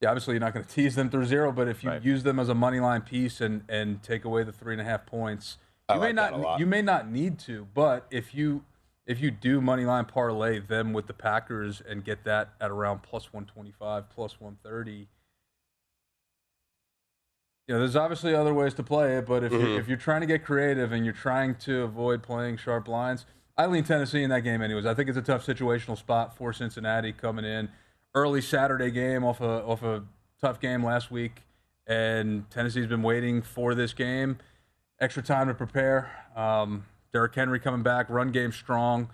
[0.00, 2.00] Yeah, obviously you're not going to tease them through zero, but if you Right.
[2.04, 4.84] use them as a money line piece and, and take away the three and a
[4.84, 8.32] half points, I you may like that not you may not need to, but if
[8.32, 8.62] you
[9.06, 13.02] if you do money line parlay them with the Packers and get that at around
[13.02, 15.08] plus 125, plus 130,
[17.68, 19.66] you know, there's obviously other ways to play it, but if, Mm-hmm.
[19.66, 23.26] you're, if you're trying to get creative and you're trying to avoid playing sharp lines,
[23.56, 24.86] I lean Tennessee in that game anyways.
[24.86, 27.68] I think it's a tough situational spot for Cincinnati coming in.
[28.14, 30.02] Early Saturday game off a, off a
[30.40, 31.42] tough game last week.
[31.86, 34.38] and Tennessee's been waiting for this game.
[35.00, 36.10] Extra time to prepare.
[36.36, 39.08] Um, Derrick Henry coming back, run game strong.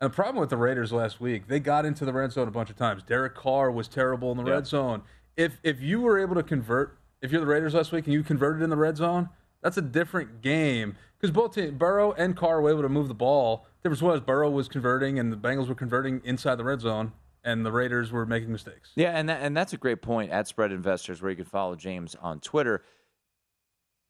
[0.00, 2.50] And the problem with the Raiders last week, they got into the red zone a
[2.50, 3.02] bunch of times.
[3.02, 4.52] Derek Carr was terrible in the Yeah.
[4.54, 5.02] red zone.
[5.36, 8.22] If if you were able to convert, if you're the Raiders last week and you
[8.22, 9.30] converted in the red zone,
[9.62, 13.14] that's a different game because both teams, Burrow and Carr were able to move the
[13.14, 13.66] ball.
[13.82, 17.12] The Difference was Burrow was converting and the Bengals were converting inside the red zone,
[17.42, 18.92] and the Raiders were making mistakes.
[18.94, 21.74] Yeah, and that, and that's a great point at Spread Investors, where you can follow
[21.76, 22.84] James on Twitter.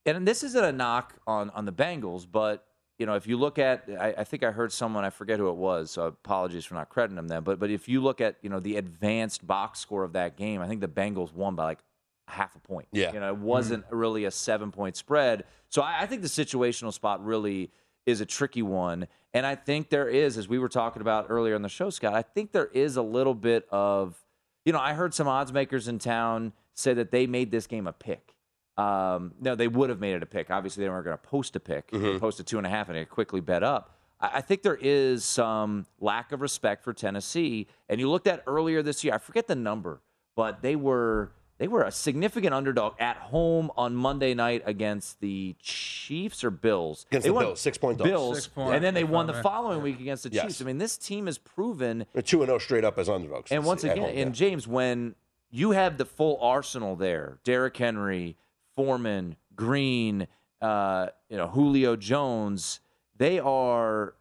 [0.05, 2.67] And this isn't a knock on on the Bengals, but
[2.99, 5.49] you know, if you look at, I, I think I heard someone, I forget who
[5.49, 7.45] it was, so apologies for not crediting them then.
[7.45, 10.61] But but if you look at you know the advanced box score of that game,
[10.61, 11.79] I think the Bengals won by like
[12.27, 12.89] half a point.
[12.93, 13.13] Yeah.
[13.13, 15.45] you know, it wasn't really a seven point spread.
[15.69, 17.71] So I, I think the situational spot really
[18.07, 19.07] is a tricky one.
[19.33, 22.15] And I think there is, as we were talking about earlier in the show, Scott,
[22.15, 24.17] I think there is a little bit of,
[24.65, 27.87] you know, I heard some odds makers in town say that they made this game
[27.87, 28.35] a pick.
[28.77, 30.51] Um, no, they would have made it a pick.
[30.51, 32.89] Obviously, they weren't going to post a pick, They post a two and a half,
[32.89, 33.97] and it quickly bet up.
[34.21, 37.69] I I think there is some lack of respect for Tennessee.
[37.89, 40.01] And you looked at earlier this year, I forget the number,
[40.35, 45.55] but they were they were a significant underdog at home on Monday night against the
[45.61, 47.07] Chiefs or Bills.
[47.11, 48.11] Against They the won- Bills, six-point dogs.
[48.11, 49.43] Bills, Six point, and then they won the right.
[49.43, 50.45] following week against the Yes.
[50.47, 50.63] Chiefs.
[50.63, 53.53] I mean, this team has proven They're two and zero straight up as underdogs.
[53.53, 54.49] and once again, home, and yeah.
[54.49, 55.15] James, when
[55.51, 58.37] you have the full arsenal there, Derrick Henry,
[58.75, 60.27] Foreman, Green,
[60.61, 62.81] uh, you know, Julio Jones,
[63.17, 64.15] they are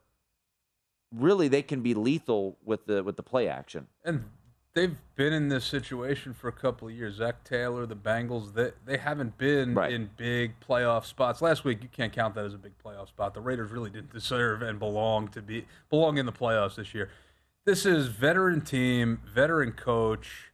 [1.12, 3.88] really they can be lethal with the with the play action.
[4.06, 4.26] And
[4.74, 7.16] they've been in this situation for a couple of years.
[7.16, 9.94] Zac Taylor, the Bengals, they they haven't been Right.
[9.94, 11.42] in big playoff spots.
[11.42, 13.34] Last week, you can't count that as a big playoff spot.
[13.34, 17.10] The Raiders really didn't deserve and belong to be belong in the playoffs this year.
[17.66, 20.52] This is veteran team, veteran coach.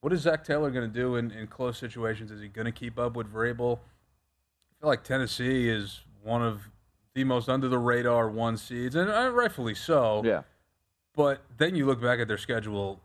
[0.00, 2.30] What is Zac Taylor going to do in, in close situations?
[2.30, 3.78] Is he going to keep up with Vrabel?
[3.78, 6.68] I feel like Tennessee is one of
[7.14, 10.22] the most under the radar one seeds, and rightfully so.
[10.24, 10.42] Yeah.
[11.14, 13.00] But then you look back at their schedule,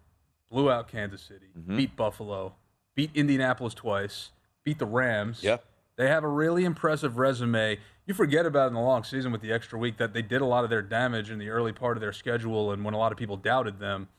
[0.51, 1.77] blew out Kansas City, Mm-hmm.
[1.77, 2.53] beat Buffalo,
[2.93, 4.29] beat Indianapolis twice,
[4.63, 5.41] beat the Rams.
[5.41, 5.57] Yeah.
[5.95, 7.77] They have a really impressive resume.
[8.05, 10.45] You forget about in the long season with the extra week that they did a
[10.45, 13.11] lot of their damage in the early part of their schedule and when a lot
[13.11, 14.09] of people doubted them.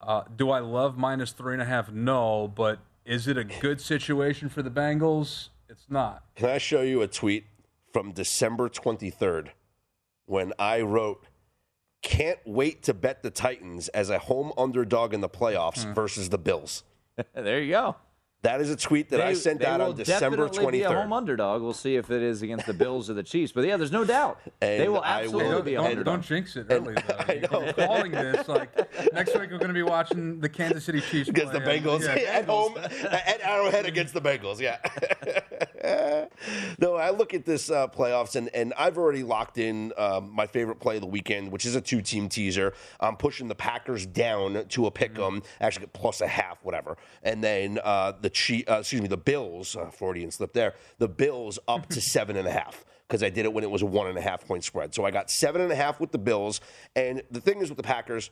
[0.00, 1.90] Uh, do I love minus three and a half?
[1.90, 5.48] No, but is it a good situation for the Bengals?
[5.68, 6.24] It's not.
[6.36, 7.44] Can I show you a tweet
[7.92, 9.48] from December 23rd
[10.26, 11.24] when I wrote,
[12.02, 15.94] Can't wait to bet the Titans as a home underdog in the playoffs Hmm.
[15.94, 16.84] versus the Bills.
[17.34, 17.96] there you go.
[18.42, 21.60] That is a tweet that I sent out on December definitely Be a home underdog.
[21.60, 23.50] We'll see if it is against the Bills or the Chiefs.
[23.50, 26.04] But yeah, there's no doubt they And will will- absolutely Don't, be a don't, underdog.
[26.04, 27.16] don't jinx it early, though.
[27.18, 27.62] I You- know.
[27.64, 28.76] You're calling this like
[29.12, 31.82] next week we're going to be watching the Kansas City Chiefs Against the play, uh,
[31.82, 32.76] Bengals yeah, at home
[33.10, 34.60] at Arrowhead against the Bengals.
[34.60, 34.78] Yeah.
[36.78, 40.46] no, I look at this uh, playoffs and, and I've already locked in um, my
[40.46, 42.72] favorite play of the weekend, which is a two team teaser.
[43.00, 46.96] I'm pushing the Packers down to a pick 'em, actually get plus a half, whatever,
[47.22, 51.08] and then uh, the Chi- uh, excuse me, the Bills, uh, Freudian slip there, the
[51.08, 53.86] Bills up to seven and a half because I did it when it was a
[53.86, 54.94] one and a half point spread.
[54.94, 56.60] So I got seven and a half with the Bills,
[56.94, 58.30] and the thing is with the Packers.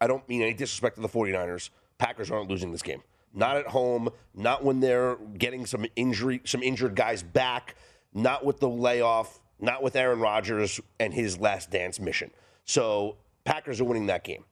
[0.00, 1.70] I don't mean any disrespect to the 49ers.
[1.98, 3.02] Packers aren't losing this game.
[3.34, 7.76] Not at home, not when they're getting some injury, some injured guys back,
[8.12, 12.30] not with the layoff, not with Aaron Rodgers and his last dance mission.
[12.64, 14.44] So Packers are winning that game.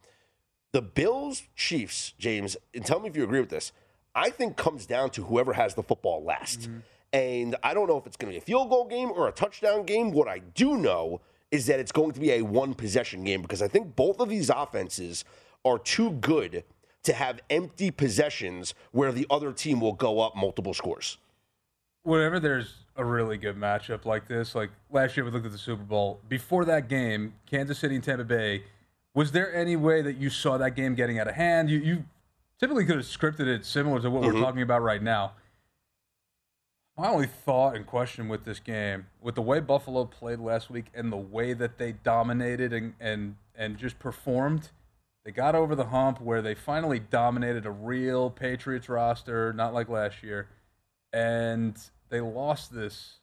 [0.72, 3.72] The Bills Chiefs, James, and tell me if you agree with this.
[4.18, 6.62] I think comes down to whoever has the football last.
[6.62, 6.78] Mm-hmm.
[7.12, 9.33] And I don't know if it's going to be a field goal game or a
[9.33, 10.11] touchdown game.
[10.11, 13.62] What I do know is that it's going to be a one possession game because
[13.62, 15.24] I think both of these offenses
[15.64, 16.64] are too good
[17.04, 21.16] to have empty possessions where the other team will go up multiple scores.
[22.02, 25.59] whenever there's a really good matchup like this, like last year we looked at the
[25.59, 26.20] Super Bowl.
[26.28, 28.64] Before that game, Kansas City and Tampa Bay,
[29.14, 31.70] was there any way that you saw that game getting out of hand?
[31.70, 32.04] You, you
[32.61, 34.42] typically could have scripted it similar to what we're mm-hmm.
[34.42, 35.33] talking about right now.
[36.97, 40.87] My only thought and question with this game, with the way Buffalo played last week
[40.94, 44.71] and the way that they dominated and, and, and just performed,
[45.25, 49.88] they got over the hump where they finally dominated a real Patriots roster, not like
[49.88, 50.49] last year
[51.12, 51.79] and
[52.11, 53.18] they lost this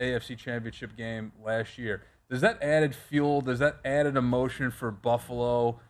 [0.00, 2.02] AFC Championship game last year.
[2.30, 3.40] Does that added fuel?
[3.40, 5.80] Does that added emotion for Buffalo?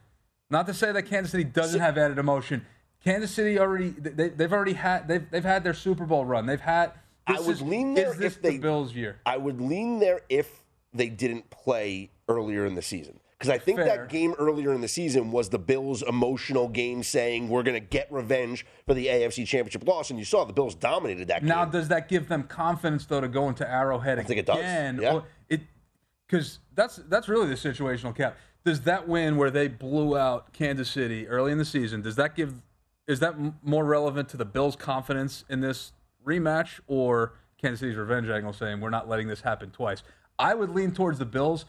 [0.51, 2.64] Not to say that Kansas City doesn't have added emotion.
[3.09, 6.47] Kansas City already they, they've already had they've they've had their Super Bowl run.
[6.47, 6.93] They've had.
[7.27, 9.21] I would is- lean there if the they- Bills year.
[9.27, 13.21] I would lean there if they didn't play earlier in the season.
[13.39, 13.87] because I think Fair.
[13.87, 17.87] that game earlier in the season was the Bills' emotional game, saying we're going to
[17.87, 21.49] get revenge for the AFC Championship loss, and you saw the Bills dominated that game.
[21.49, 21.73] Now, game.
[21.73, 24.99] does that give them confidence though to go into Arrowhead I think it does, again?
[25.01, 25.21] yeah.
[26.27, 28.37] Because that's that's really the situational cap.
[28.65, 32.03] Does that win where they blew out Kansas City early in the season?
[32.03, 32.55] Does that give
[33.09, 35.93] is that m- more relevant to the Bills' confidence in this
[36.25, 40.05] rematch or Kansas City's revenge angle, saying we're not letting this happen twice?
[40.39, 41.65] I would lean towards the Bills,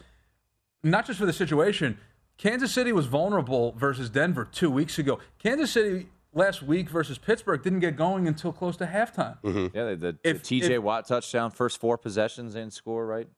[0.84, 1.98] not just for the situation.
[2.38, 5.18] Kansas City was vulnerable versus Denver two weeks ago.
[5.38, 9.36] Kansas City last week versus Pittsburgh didn't get going until close to halftime.
[9.42, 9.76] Mm-hmm.
[9.76, 13.28] Yeah, the, the, If- the TJ if- Watt touchdown, first four possessions and score, right?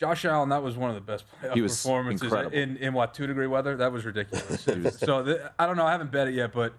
[0.00, 2.56] Josh Allen, that was one of the best playoff He was performances incredible.
[2.56, 3.76] in, in what two degree weather.
[3.76, 4.62] That was ridiculous.
[5.00, 5.84] so th- I don't know.
[5.86, 6.72] I haven't bet it yet, but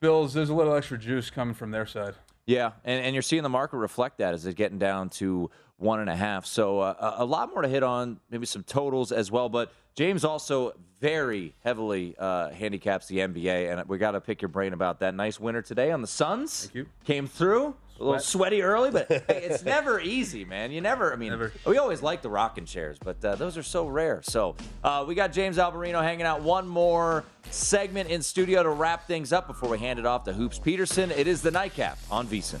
[0.00, 2.14] Bills, there's a little extra juice coming from their side.
[2.46, 6.00] Yeah, and, and you're seeing the market reflect that as it's getting down to one
[6.00, 6.46] and a half.
[6.46, 9.50] So uh, a lot more to hit on, maybe some totals as well.
[9.50, 14.48] But James also very heavily uh, handicaps the NBA, and we got to pick your
[14.48, 15.14] brain about that.
[15.14, 16.62] Nice winner today on the Suns.
[16.62, 16.86] Thank you.
[17.04, 17.74] Came through.
[18.00, 20.72] A little sweaty early, but hey, it's never easy, man.
[20.72, 21.52] You never, I mean, Never.
[21.66, 24.22] we always like the rocking chairs, but uh, those are so rare.
[24.22, 26.40] So uh, we got James Alberino hanging out.
[26.40, 30.32] One more segment in studio to wrap things up before we hand it off to
[30.32, 31.10] Hoops Peterson.
[31.10, 32.60] It is the nightcap on VSiN.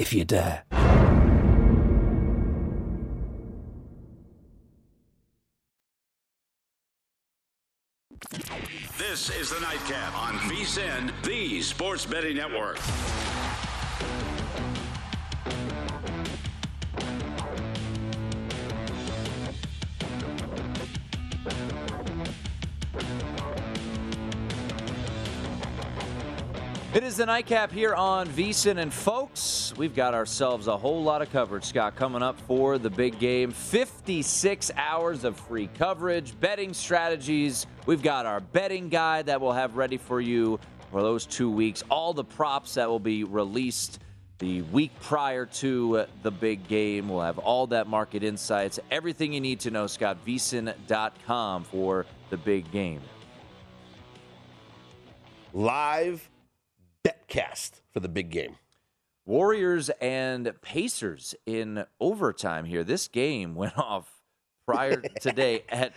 [0.00, 0.64] if you dare.
[8.96, 12.78] This is the Nightcap on VSIN, the Sports Betting Network.
[26.92, 31.22] It is the nightcap here on VSiN, and folks, we've got ourselves a whole lot
[31.22, 33.52] of coverage, Scott, coming up for the big game.
[33.52, 37.68] 56 hours of free coverage, betting strategies.
[37.86, 40.58] We've got our betting guide that we'll have ready for you
[40.90, 41.84] for those two weeks.
[41.92, 44.00] All the props that will be released
[44.38, 47.08] the week prior to the big game.
[47.08, 50.18] We'll have all that market insights, everything you need to know, Scott.
[50.26, 53.00] VSiN.com for the big game.
[55.52, 56.29] Live
[57.04, 58.56] betcast for the big game.
[59.26, 62.82] Warriors and Pacers in overtime here.
[62.82, 64.10] This game went off
[64.66, 65.92] prior today at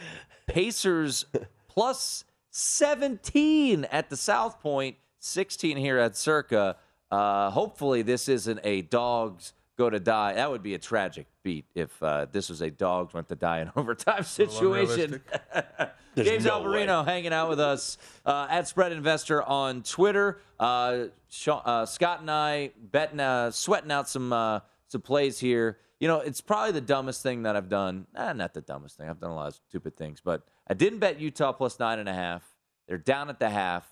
[0.47, 1.25] Pacers
[1.67, 6.77] plus 17 at the South Point, 16 here at Circa.
[7.09, 10.33] Uh, hopefully, this isn't a dogs go to die.
[10.33, 13.61] That would be a tragic beat if uh, this was a dogs went to die
[13.61, 15.21] in overtime situation.
[16.15, 20.39] There's James no Alvarino hanging out with us uh, at Spread Investor on Twitter.
[20.59, 25.79] Uh, Sha- uh, Scott and I betting, uh, sweating out some uh, some plays here.
[25.99, 28.05] You know, it's probably the dumbest thing that I've done.
[28.15, 29.09] Eh, not the dumbest thing.
[29.09, 32.09] I've done a lot of stupid things, but I didn't bet Utah plus nine and
[32.09, 32.43] a half.
[32.87, 33.87] They're down at the half,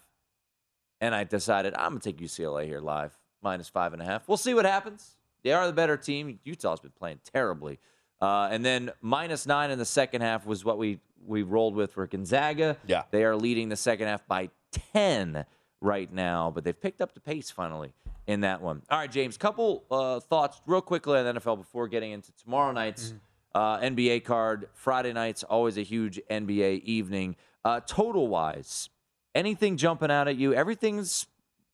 [1.00, 4.28] and I decided I'm gonna take UCLA here live minus five and a half.
[4.28, 5.16] We'll see what happens.
[5.44, 6.40] They are the better team.
[6.44, 7.80] Utah's been playing terribly.
[8.22, 11.94] Uh, and then minus nine in the second half was what we we rolled with
[11.94, 12.78] for Gonzaga.
[12.88, 13.04] Yeah.
[13.12, 14.50] They are leading the second half by
[14.94, 15.46] 10
[15.82, 17.94] right now, but they've picked up the pace finally
[18.28, 18.82] in that one.
[18.90, 22.72] All right, James, couple uh, thoughts real quickly on the NFL before getting into tomorrow
[22.72, 23.14] night's
[23.56, 24.70] uh, NBA card.
[24.74, 27.36] Friday night's always a huge NBA evening.
[27.66, 28.90] Uh, total wise,
[29.36, 30.54] anything jumping out at you?
[30.54, 31.28] Everything's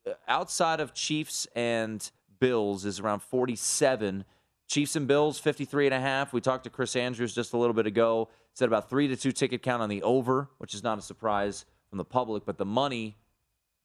[0.08, 4.26] uh, outside of Chiefs and Bills is around 47.
[4.68, 6.34] Chiefs and Bills 53 and a half.
[6.34, 8.30] We talked to Chris Andrews just a little bit ago.
[8.58, 11.64] Said about 3 to 2 ticket count on the over, which is not a surprise
[11.92, 13.16] from the public, but the money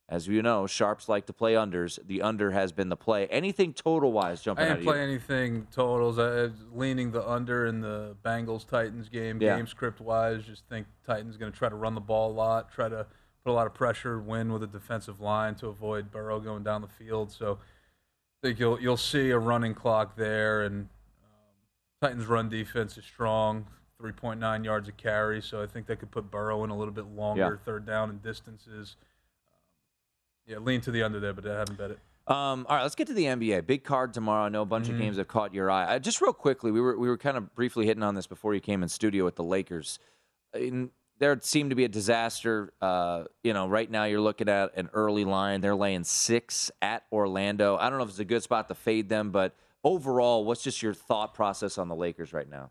[0.08, 1.98] As you know, sharps like to play unders.
[2.06, 3.26] The under has been the play.
[3.26, 5.02] Anything total wise jumping I didn't play you?
[5.02, 6.18] anything totals.
[6.18, 9.42] I I leaning the under in the Bengals Titans game.
[9.42, 9.56] Yeah.
[9.56, 12.72] Game script wise, just think Titans going to try to run the ball a lot,
[12.72, 13.06] try to
[13.44, 16.80] put a lot of pressure, win with a defensive line to avoid Burrow going down
[16.80, 17.30] the field.
[17.30, 17.58] So
[18.42, 20.88] I think you'll you'll see a running clock there, and
[21.22, 23.66] um, Titans' run defense is strong,
[24.02, 25.40] 3.9 yards of carry.
[25.40, 28.22] So I think they could put Burrow in a little bit longer third down and
[28.22, 28.96] distances.
[29.46, 31.98] Um, yeah, lean to the under there, but I haven't bet it.
[32.26, 33.66] Um, all right, let's get to the NBA.
[33.66, 34.44] Big card tomorrow.
[34.44, 34.94] I know a bunch Mm-hmm.
[34.94, 35.96] of games have caught your eye.
[35.96, 38.54] Uh, just real quickly, we were we were kind of briefly hitting on this before
[38.54, 39.98] you came in studio with the Lakers.
[40.54, 42.72] In, there seemed to be a disaster.
[42.80, 45.60] Uh, you know, right now you're looking at an early line.
[45.60, 47.76] They're laying six at Orlando.
[47.76, 50.80] I don't know if it's a good spot to fade them, but overall, what's just
[50.82, 52.70] your thought process on the Lakers right now?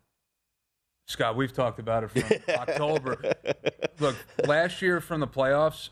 [1.12, 2.22] Scott, we've talked about it from
[2.58, 3.34] October.
[4.00, 5.90] Look, last year from the playoffs,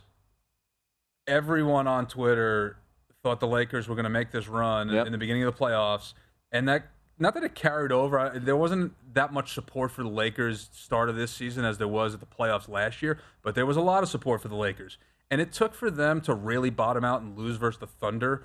[1.26, 2.78] everyone on Twitter
[3.22, 5.06] thought the Lakers were going to make this run Yep.
[5.06, 6.14] in the beginning of the playoffs,
[6.50, 6.86] and that
[7.18, 8.18] not that it carried over.
[8.18, 11.86] I- There wasn't that much support for the Lakers start of this season as there
[11.86, 14.56] was at the playoffs last year, but there was a lot of support for the
[14.56, 14.96] Lakers,
[15.30, 18.42] and it took for them to really bottom out and lose versus the Thunder,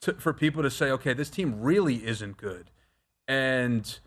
[0.00, 2.70] to, for people to say, okay, this team really isn't good,
[3.28, 4.00] and.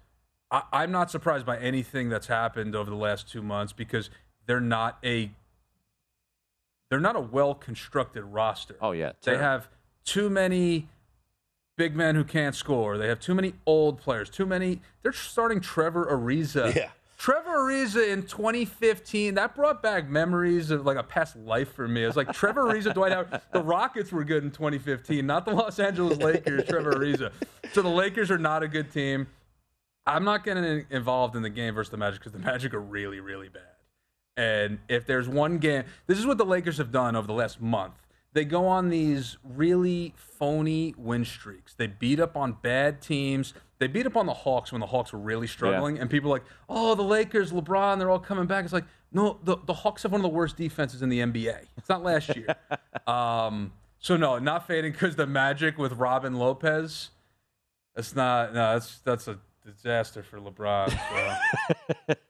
[0.52, 4.10] I, I'm not surprised by anything that's happened over the last two months because
[4.46, 5.32] they're not a
[6.90, 8.76] they're not a well constructed roster.
[8.82, 9.70] Oh yeah, They have
[10.06, 10.88] too many
[11.78, 12.98] big men who can't score.
[12.98, 14.30] They have too many old players.
[14.30, 14.82] Too many.
[15.04, 16.76] They're starting Trevor Ariza.
[16.76, 16.90] Yeah.
[17.18, 22.04] Trevor Ariza in 2015, that brought back memories of like a past life for me.
[22.04, 23.42] It was like Trevor Ariza, Dwight Howard.
[23.52, 27.32] The Rockets were good in 2015, not the Los Angeles Lakers, Trevor Ariza.
[27.74, 29.28] So the Lakers are not a good team.
[30.10, 33.20] I'm not getting involved in the game versus the Magic because the Magic are really,
[33.20, 33.64] really bad.
[34.36, 37.62] And if there's one game, this is what the Lakers have done over the last
[37.62, 37.96] month.
[38.34, 41.74] They go on these really phony win streaks.
[41.74, 43.54] They beat up on bad teams.
[43.80, 45.98] They beat up on the Hawks when the Hawks were really struggling.
[46.00, 48.64] And people are like, oh, the Lakers, LeBron, they're all coming back.
[48.64, 51.66] It's like, no, the, the Hawks have one of the worst defenses in the NBA.
[51.76, 52.56] It's not last year.
[53.08, 57.10] um, so, no, not fading because the Magic with Robin Lopez,
[57.96, 59.40] that's not, no, that's, that's a
[59.70, 60.92] disaster for LeBron.
[62.08, 62.16] So.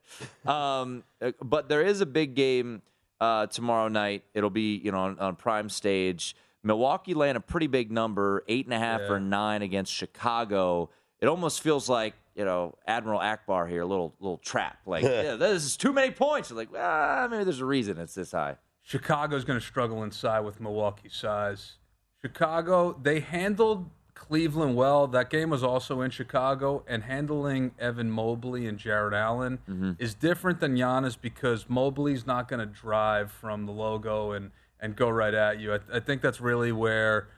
[0.45, 2.81] Um, uh, but there is a big game
[3.21, 4.23] uh, tomorrow night.
[4.33, 6.35] It'll be you know on, on prime stage.
[6.63, 10.89] Milwaukee laying a pretty big number, eight and a half or nine against Chicago.
[11.21, 14.79] It almost feels like you know Admiral Ackbar here, a little little trap.
[14.85, 16.51] Like yeah, this is too many points.
[16.51, 18.57] Like ah, maybe there's a reason it's this high.
[18.81, 21.73] Chicago's going to struggle inside with Milwaukee's size.
[22.21, 23.89] Chicago, they handled
[24.19, 25.07] Cleveland well.
[25.07, 30.59] That game was also in Chicago, and handling Evan Mobley and Jarrett Allen is different
[30.59, 35.33] than Giannis because Mobley's not going to drive from the logo and, and go right
[35.33, 35.73] at you.
[35.73, 37.29] I, I think that's really where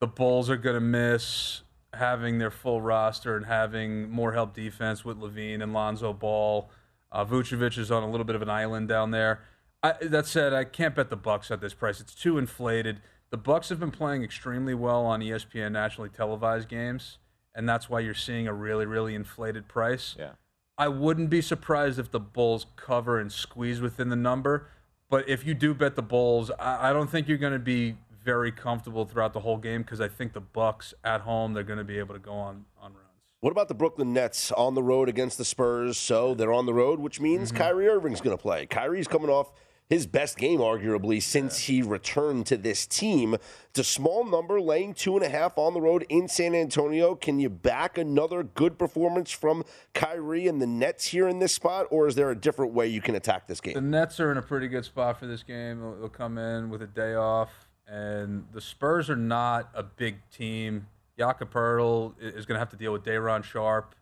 [0.00, 1.62] the Bulls are going to miss
[1.92, 6.70] having their full roster and having more help defense with LaVine and Lonzo Ball.
[7.12, 9.42] Uh, Vucevic is on a little bit of an island down there.
[9.82, 12.00] I, that said, I can't bet the Bucks at this price.
[12.00, 13.00] It's too inflated.
[13.36, 17.18] The Bucks have been playing extremely well on ESPN nationally televised games,
[17.54, 20.16] and that's why you're seeing a really, really inflated price.
[20.18, 20.30] Yeah.
[20.78, 24.68] I wouldn't be surprised if the Bulls cover and squeeze within the number.
[25.10, 27.98] But if you do bet the Bulls, I, I don't think you're going to be
[28.24, 31.76] very comfortable throughout the whole game because I think the Bucks at home they're going
[31.76, 33.04] to be able to go on on runs.
[33.40, 35.98] What about the Brooklyn Nets on the road against the Spurs?
[35.98, 37.58] So they're on the road, which means mm-hmm.
[37.58, 38.64] Kyrie Irving's going to play.
[38.64, 39.52] Kyrie's coming off
[39.88, 43.36] his best game, arguably, since he returned to this team.
[43.70, 47.14] It's a small number, laying two and a half on the road in San Antonio.
[47.14, 49.64] Can you back another good performance from
[49.94, 53.00] Kyrie and the Nets here in this spot, or is there a different way you
[53.00, 53.74] can attack this game?
[53.74, 53.80] The?
[53.80, 55.80] Nets are in a pretty good spot for this game.
[55.80, 60.16] They'll, they'll come in with a day off, and the Spurs are not a big
[60.30, 60.88] team.
[61.16, 63.94] Jakob Poeltl is going to have to deal with Day'Ron Sharpe.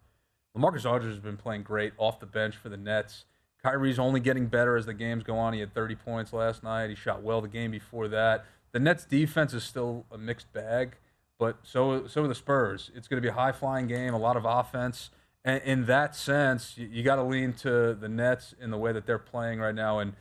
[0.56, 3.24] LaMarcus Aldridge has been playing great off the bench for the Nets.
[3.64, 5.54] Kyrie's only getting better as the games go on.
[5.54, 6.90] He had 30 points last night.
[6.90, 8.44] He shot well the game before that.
[8.72, 10.96] The Nets defense is still a mixed bag,
[11.38, 12.90] but so so are the Spurs.
[12.94, 15.10] It's going to be a high flying game, a lot of offense.
[15.44, 18.92] And in that sense, you, you got to lean to the Nets in the way
[18.92, 19.98] that they're playing right now.
[19.98, 20.14] And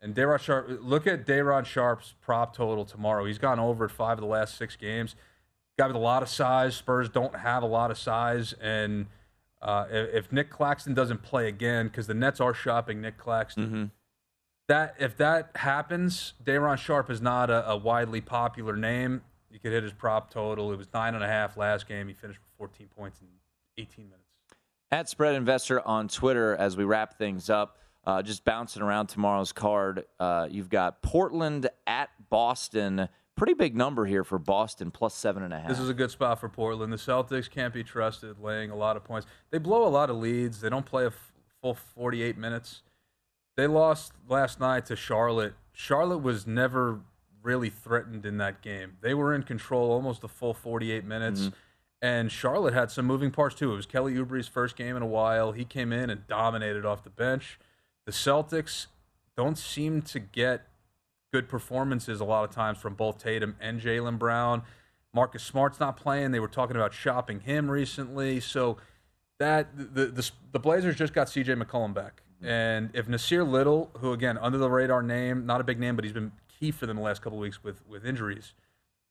[0.00, 3.24] and Day'Ron Sharpe, look at Day'Ron Sharpe's prop total tomorrow.
[3.24, 5.14] He's gone over at five of the last six games.
[5.78, 6.74] Guy with a lot of size.
[6.74, 9.06] Spurs don't have a lot of size, and
[9.62, 13.64] uh, if, if Nic Claxton doesn't play again, because the Nets are shopping Nic Claxton,
[14.68, 19.22] that if that happens, Day'Ron Sharpe is not a, a widely popular name.
[19.50, 20.72] You could hit his prop total.
[20.72, 22.08] It was nine and a half last game.
[22.08, 23.28] He finished with 14 points in
[23.78, 24.22] 18 minutes.
[24.90, 29.52] At Spread Investor on Twitter, as we wrap things up, uh, just bouncing around tomorrow's
[29.52, 35.42] card, uh, you've got Portland at Boston, pretty big number here for Boston, plus seven
[35.42, 35.68] and a half.
[35.68, 36.92] This is a good spot for Portland.
[36.92, 39.26] The Celtics can't be trusted laying a lot of points.
[39.50, 40.60] They blow a lot of leads.
[40.60, 42.82] They don't play a f- full 48 minutes.
[43.56, 45.54] They lost last night to Charlotte.
[45.72, 47.00] Charlotte was never
[47.42, 48.96] really threatened in that game.
[49.00, 51.40] They were in control almost the full 48 minutes.
[51.42, 51.54] Mm-hmm.
[52.00, 53.72] And Charlotte had some moving parts too.
[53.72, 55.52] It was Kelly Oubre's first game in a while.
[55.52, 57.58] He came in and dominated off the bench.
[58.06, 58.86] The Celtics
[59.36, 60.66] don't seem to get
[61.32, 64.62] good performances a lot of times from both Tatum and Jaylen Brown.
[65.14, 66.30] Marcus Smart's not playing.
[66.30, 68.38] They were talking about shopping him recently.
[68.38, 68.76] So
[69.38, 72.22] that the the, the Blazers just got CJ McCollum back.
[72.42, 76.04] And if Nassir Little, who again under the radar name, not a big name, but
[76.04, 78.52] he's been key for them the last couple weeks with with injuries.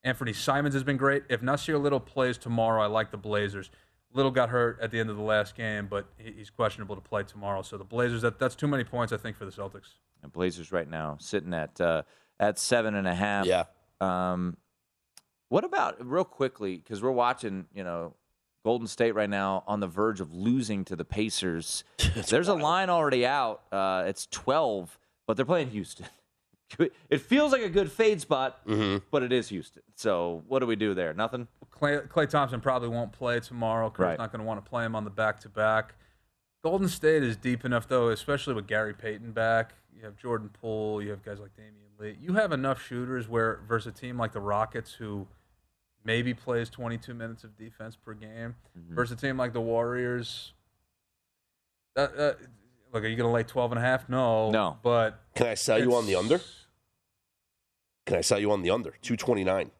[0.05, 1.23] Anfernee Simons has been great.
[1.29, 3.69] If Nassir Little plays tomorrow, I like the Blazers.
[4.13, 7.23] Little got hurt at the end of the last game, but he's questionable to play
[7.23, 7.61] tomorrow.
[7.61, 9.95] So the Blazers, that, that's too many points, I think, for the Celtics.
[10.21, 12.03] And Blazers right now sitting at uh,
[12.39, 13.45] at seven and a half.
[13.45, 13.65] Yeah.
[14.01, 14.57] Um,
[15.49, 18.15] what about real quickly because we're watching, you know,
[18.63, 21.83] Golden State right now on the verge of losing to the Pacers.
[22.27, 23.63] There's a line already out.
[23.71, 26.05] Uh, it's 12, but they're playing Houston.
[27.09, 28.59] It feels like a good fade spot,
[29.11, 29.83] but it is Houston.
[29.95, 31.13] So what do we do there?
[31.13, 31.47] Nothing.
[31.71, 33.89] Klay, Klay Thompson probably won't play tomorrow.
[33.89, 34.17] Kerr's Right.
[34.17, 35.95] not going to want to play him on the back to back.
[36.63, 39.73] Golden State is deep enough, though, especially with Gary Payton back.
[39.97, 42.17] You have Jordan Poole, you have guys like Damion Lee.
[42.21, 45.27] You have enough shooters where, versus a team like the Rockets, who
[46.05, 48.55] maybe plays 22 minutes of defense per game,
[48.89, 50.53] versus a team like the Warriors.
[51.95, 52.33] Uh, uh,
[52.93, 54.07] look, are you going to lay 12 and a half?
[54.07, 54.49] No.
[54.51, 54.77] No.
[54.81, 56.39] But Can I sell you on the under?
[58.11, 58.89] Can I sell you on the under?
[59.03, 59.71] 229.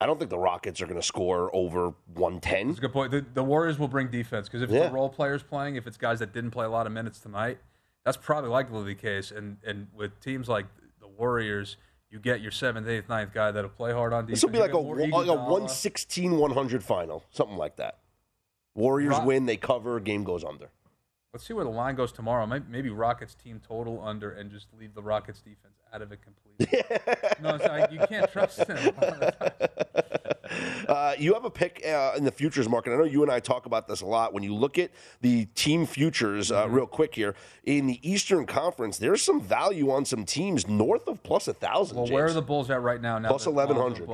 [0.00, 2.68] I don't think the Rockets are going to score over 110.
[2.68, 3.10] That's a good point.
[3.10, 4.86] The, the Warriors will bring defense because if it's Yeah.
[4.86, 7.58] the role players playing, if it's guys that didn't play a lot of minutes tonight,
[8.04, 9.32] that's probably likely the case.
[9.32, 10.66] And and with teams like
[11.00, 11.78] the Warriors,
[12.10, 14.42] you get your seventh, eighth, ninth guy that'll play hard on defense.
[14.42, 17.98] This will be like a, like a 116 100 final, something like that.
[18.76, 20.68] Warriors win, they cover, game goes under.
[21.36, 22.46] Let's see where the line goes tomorrow.
[22.46, 26.20] Maybe, maybe Rockets team total under and just leave the Rockets defense out of it
[26.22, 26.82] completely.
[27.42, 28.94] no, it's like, you can't trust them.
[30.88, 32.92] Uh, you have a pick uh, in the futures market.
[32.92, 34.32] I know you and I talk about this a lot.
[34.32, 36.70] When you look at the team futures, Mm-hmm.
[36.70, 37.34] uh, real quick here,
[37.64, 41.98] in the Eastern Conference, there's some value on some teams north of plus a thousand.
[41.98, 43.18] Well, where are the Bulls at right now?
[43.18, 44.08] now 1100.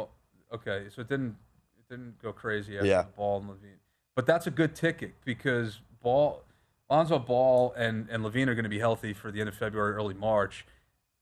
[0.55, 1.37] Okay, so it didn't
[1.79, 3.03] it didn't go crazy after Yeah.
[3.03, 3.79] the Ball and LaVine,
[4.17, 6.43] but that's a good ticket because Ball,
[6.91, 9.95] Lonzo Ball and and LaVine are going to be healthy for the end of February,
[9.95, 10.67] early March.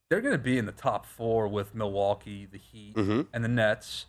[0.09, 3.21] They're going to be in the top four with Milwaukee, the Heat, Mm-hmm.
[3.33, 4.07] and the Nets.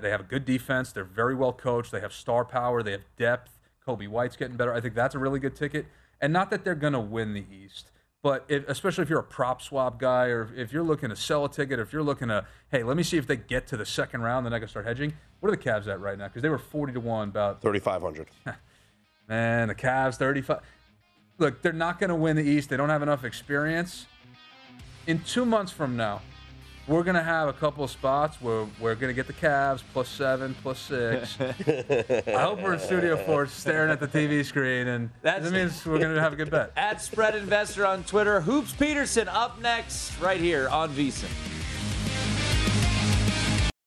[0.00, 0.92] They have a good defense.
[0.92, 1.92] They're very well coached.
[1.92, 2.82] They have star power.
[2.82, 3.58] They have depth.
[3.86, 4.72] Coby White's getting better.
[4.72, 5.84] I think that's a really good ticket.
[6.22, 7.90] And not that they're going to win the East,
[8.22, 11.44] but if, especially if you're a prop swap guy or if you're looking to sell
[11.44, 13.84] a ticket, if you're looking to, hey, let me see if they get to the
[13.84, 15.12] second round, then I can start hedging.
[15.40, 16.28] What are the Cavs at right now?
[16.28, 18.28] Because they were 40 to 1 about, 3,500.
[19.28, 20.60] man, the Cavs 35.
[21.38, 22.70] Look, they're not going to win the East.
[22.70, 24.06] They don't have enough experience.
[25.06, 26.22] In two months from now,
[26.86, 29.82] we're going to have a couple of spots where we're going to get the Cavs
[29.92, 31.36] plus seven, plus six.
[31.40, 35.84] I hope we're in Studio 4 staring at the TV screen, and That's- that means
[35.84, 36.72] we're going to have a good bet.
[36.76, 38.40] At Spread Investor on Twitter.
[38.40, 41.30] Hoops Peterson up next, right here on VSiN.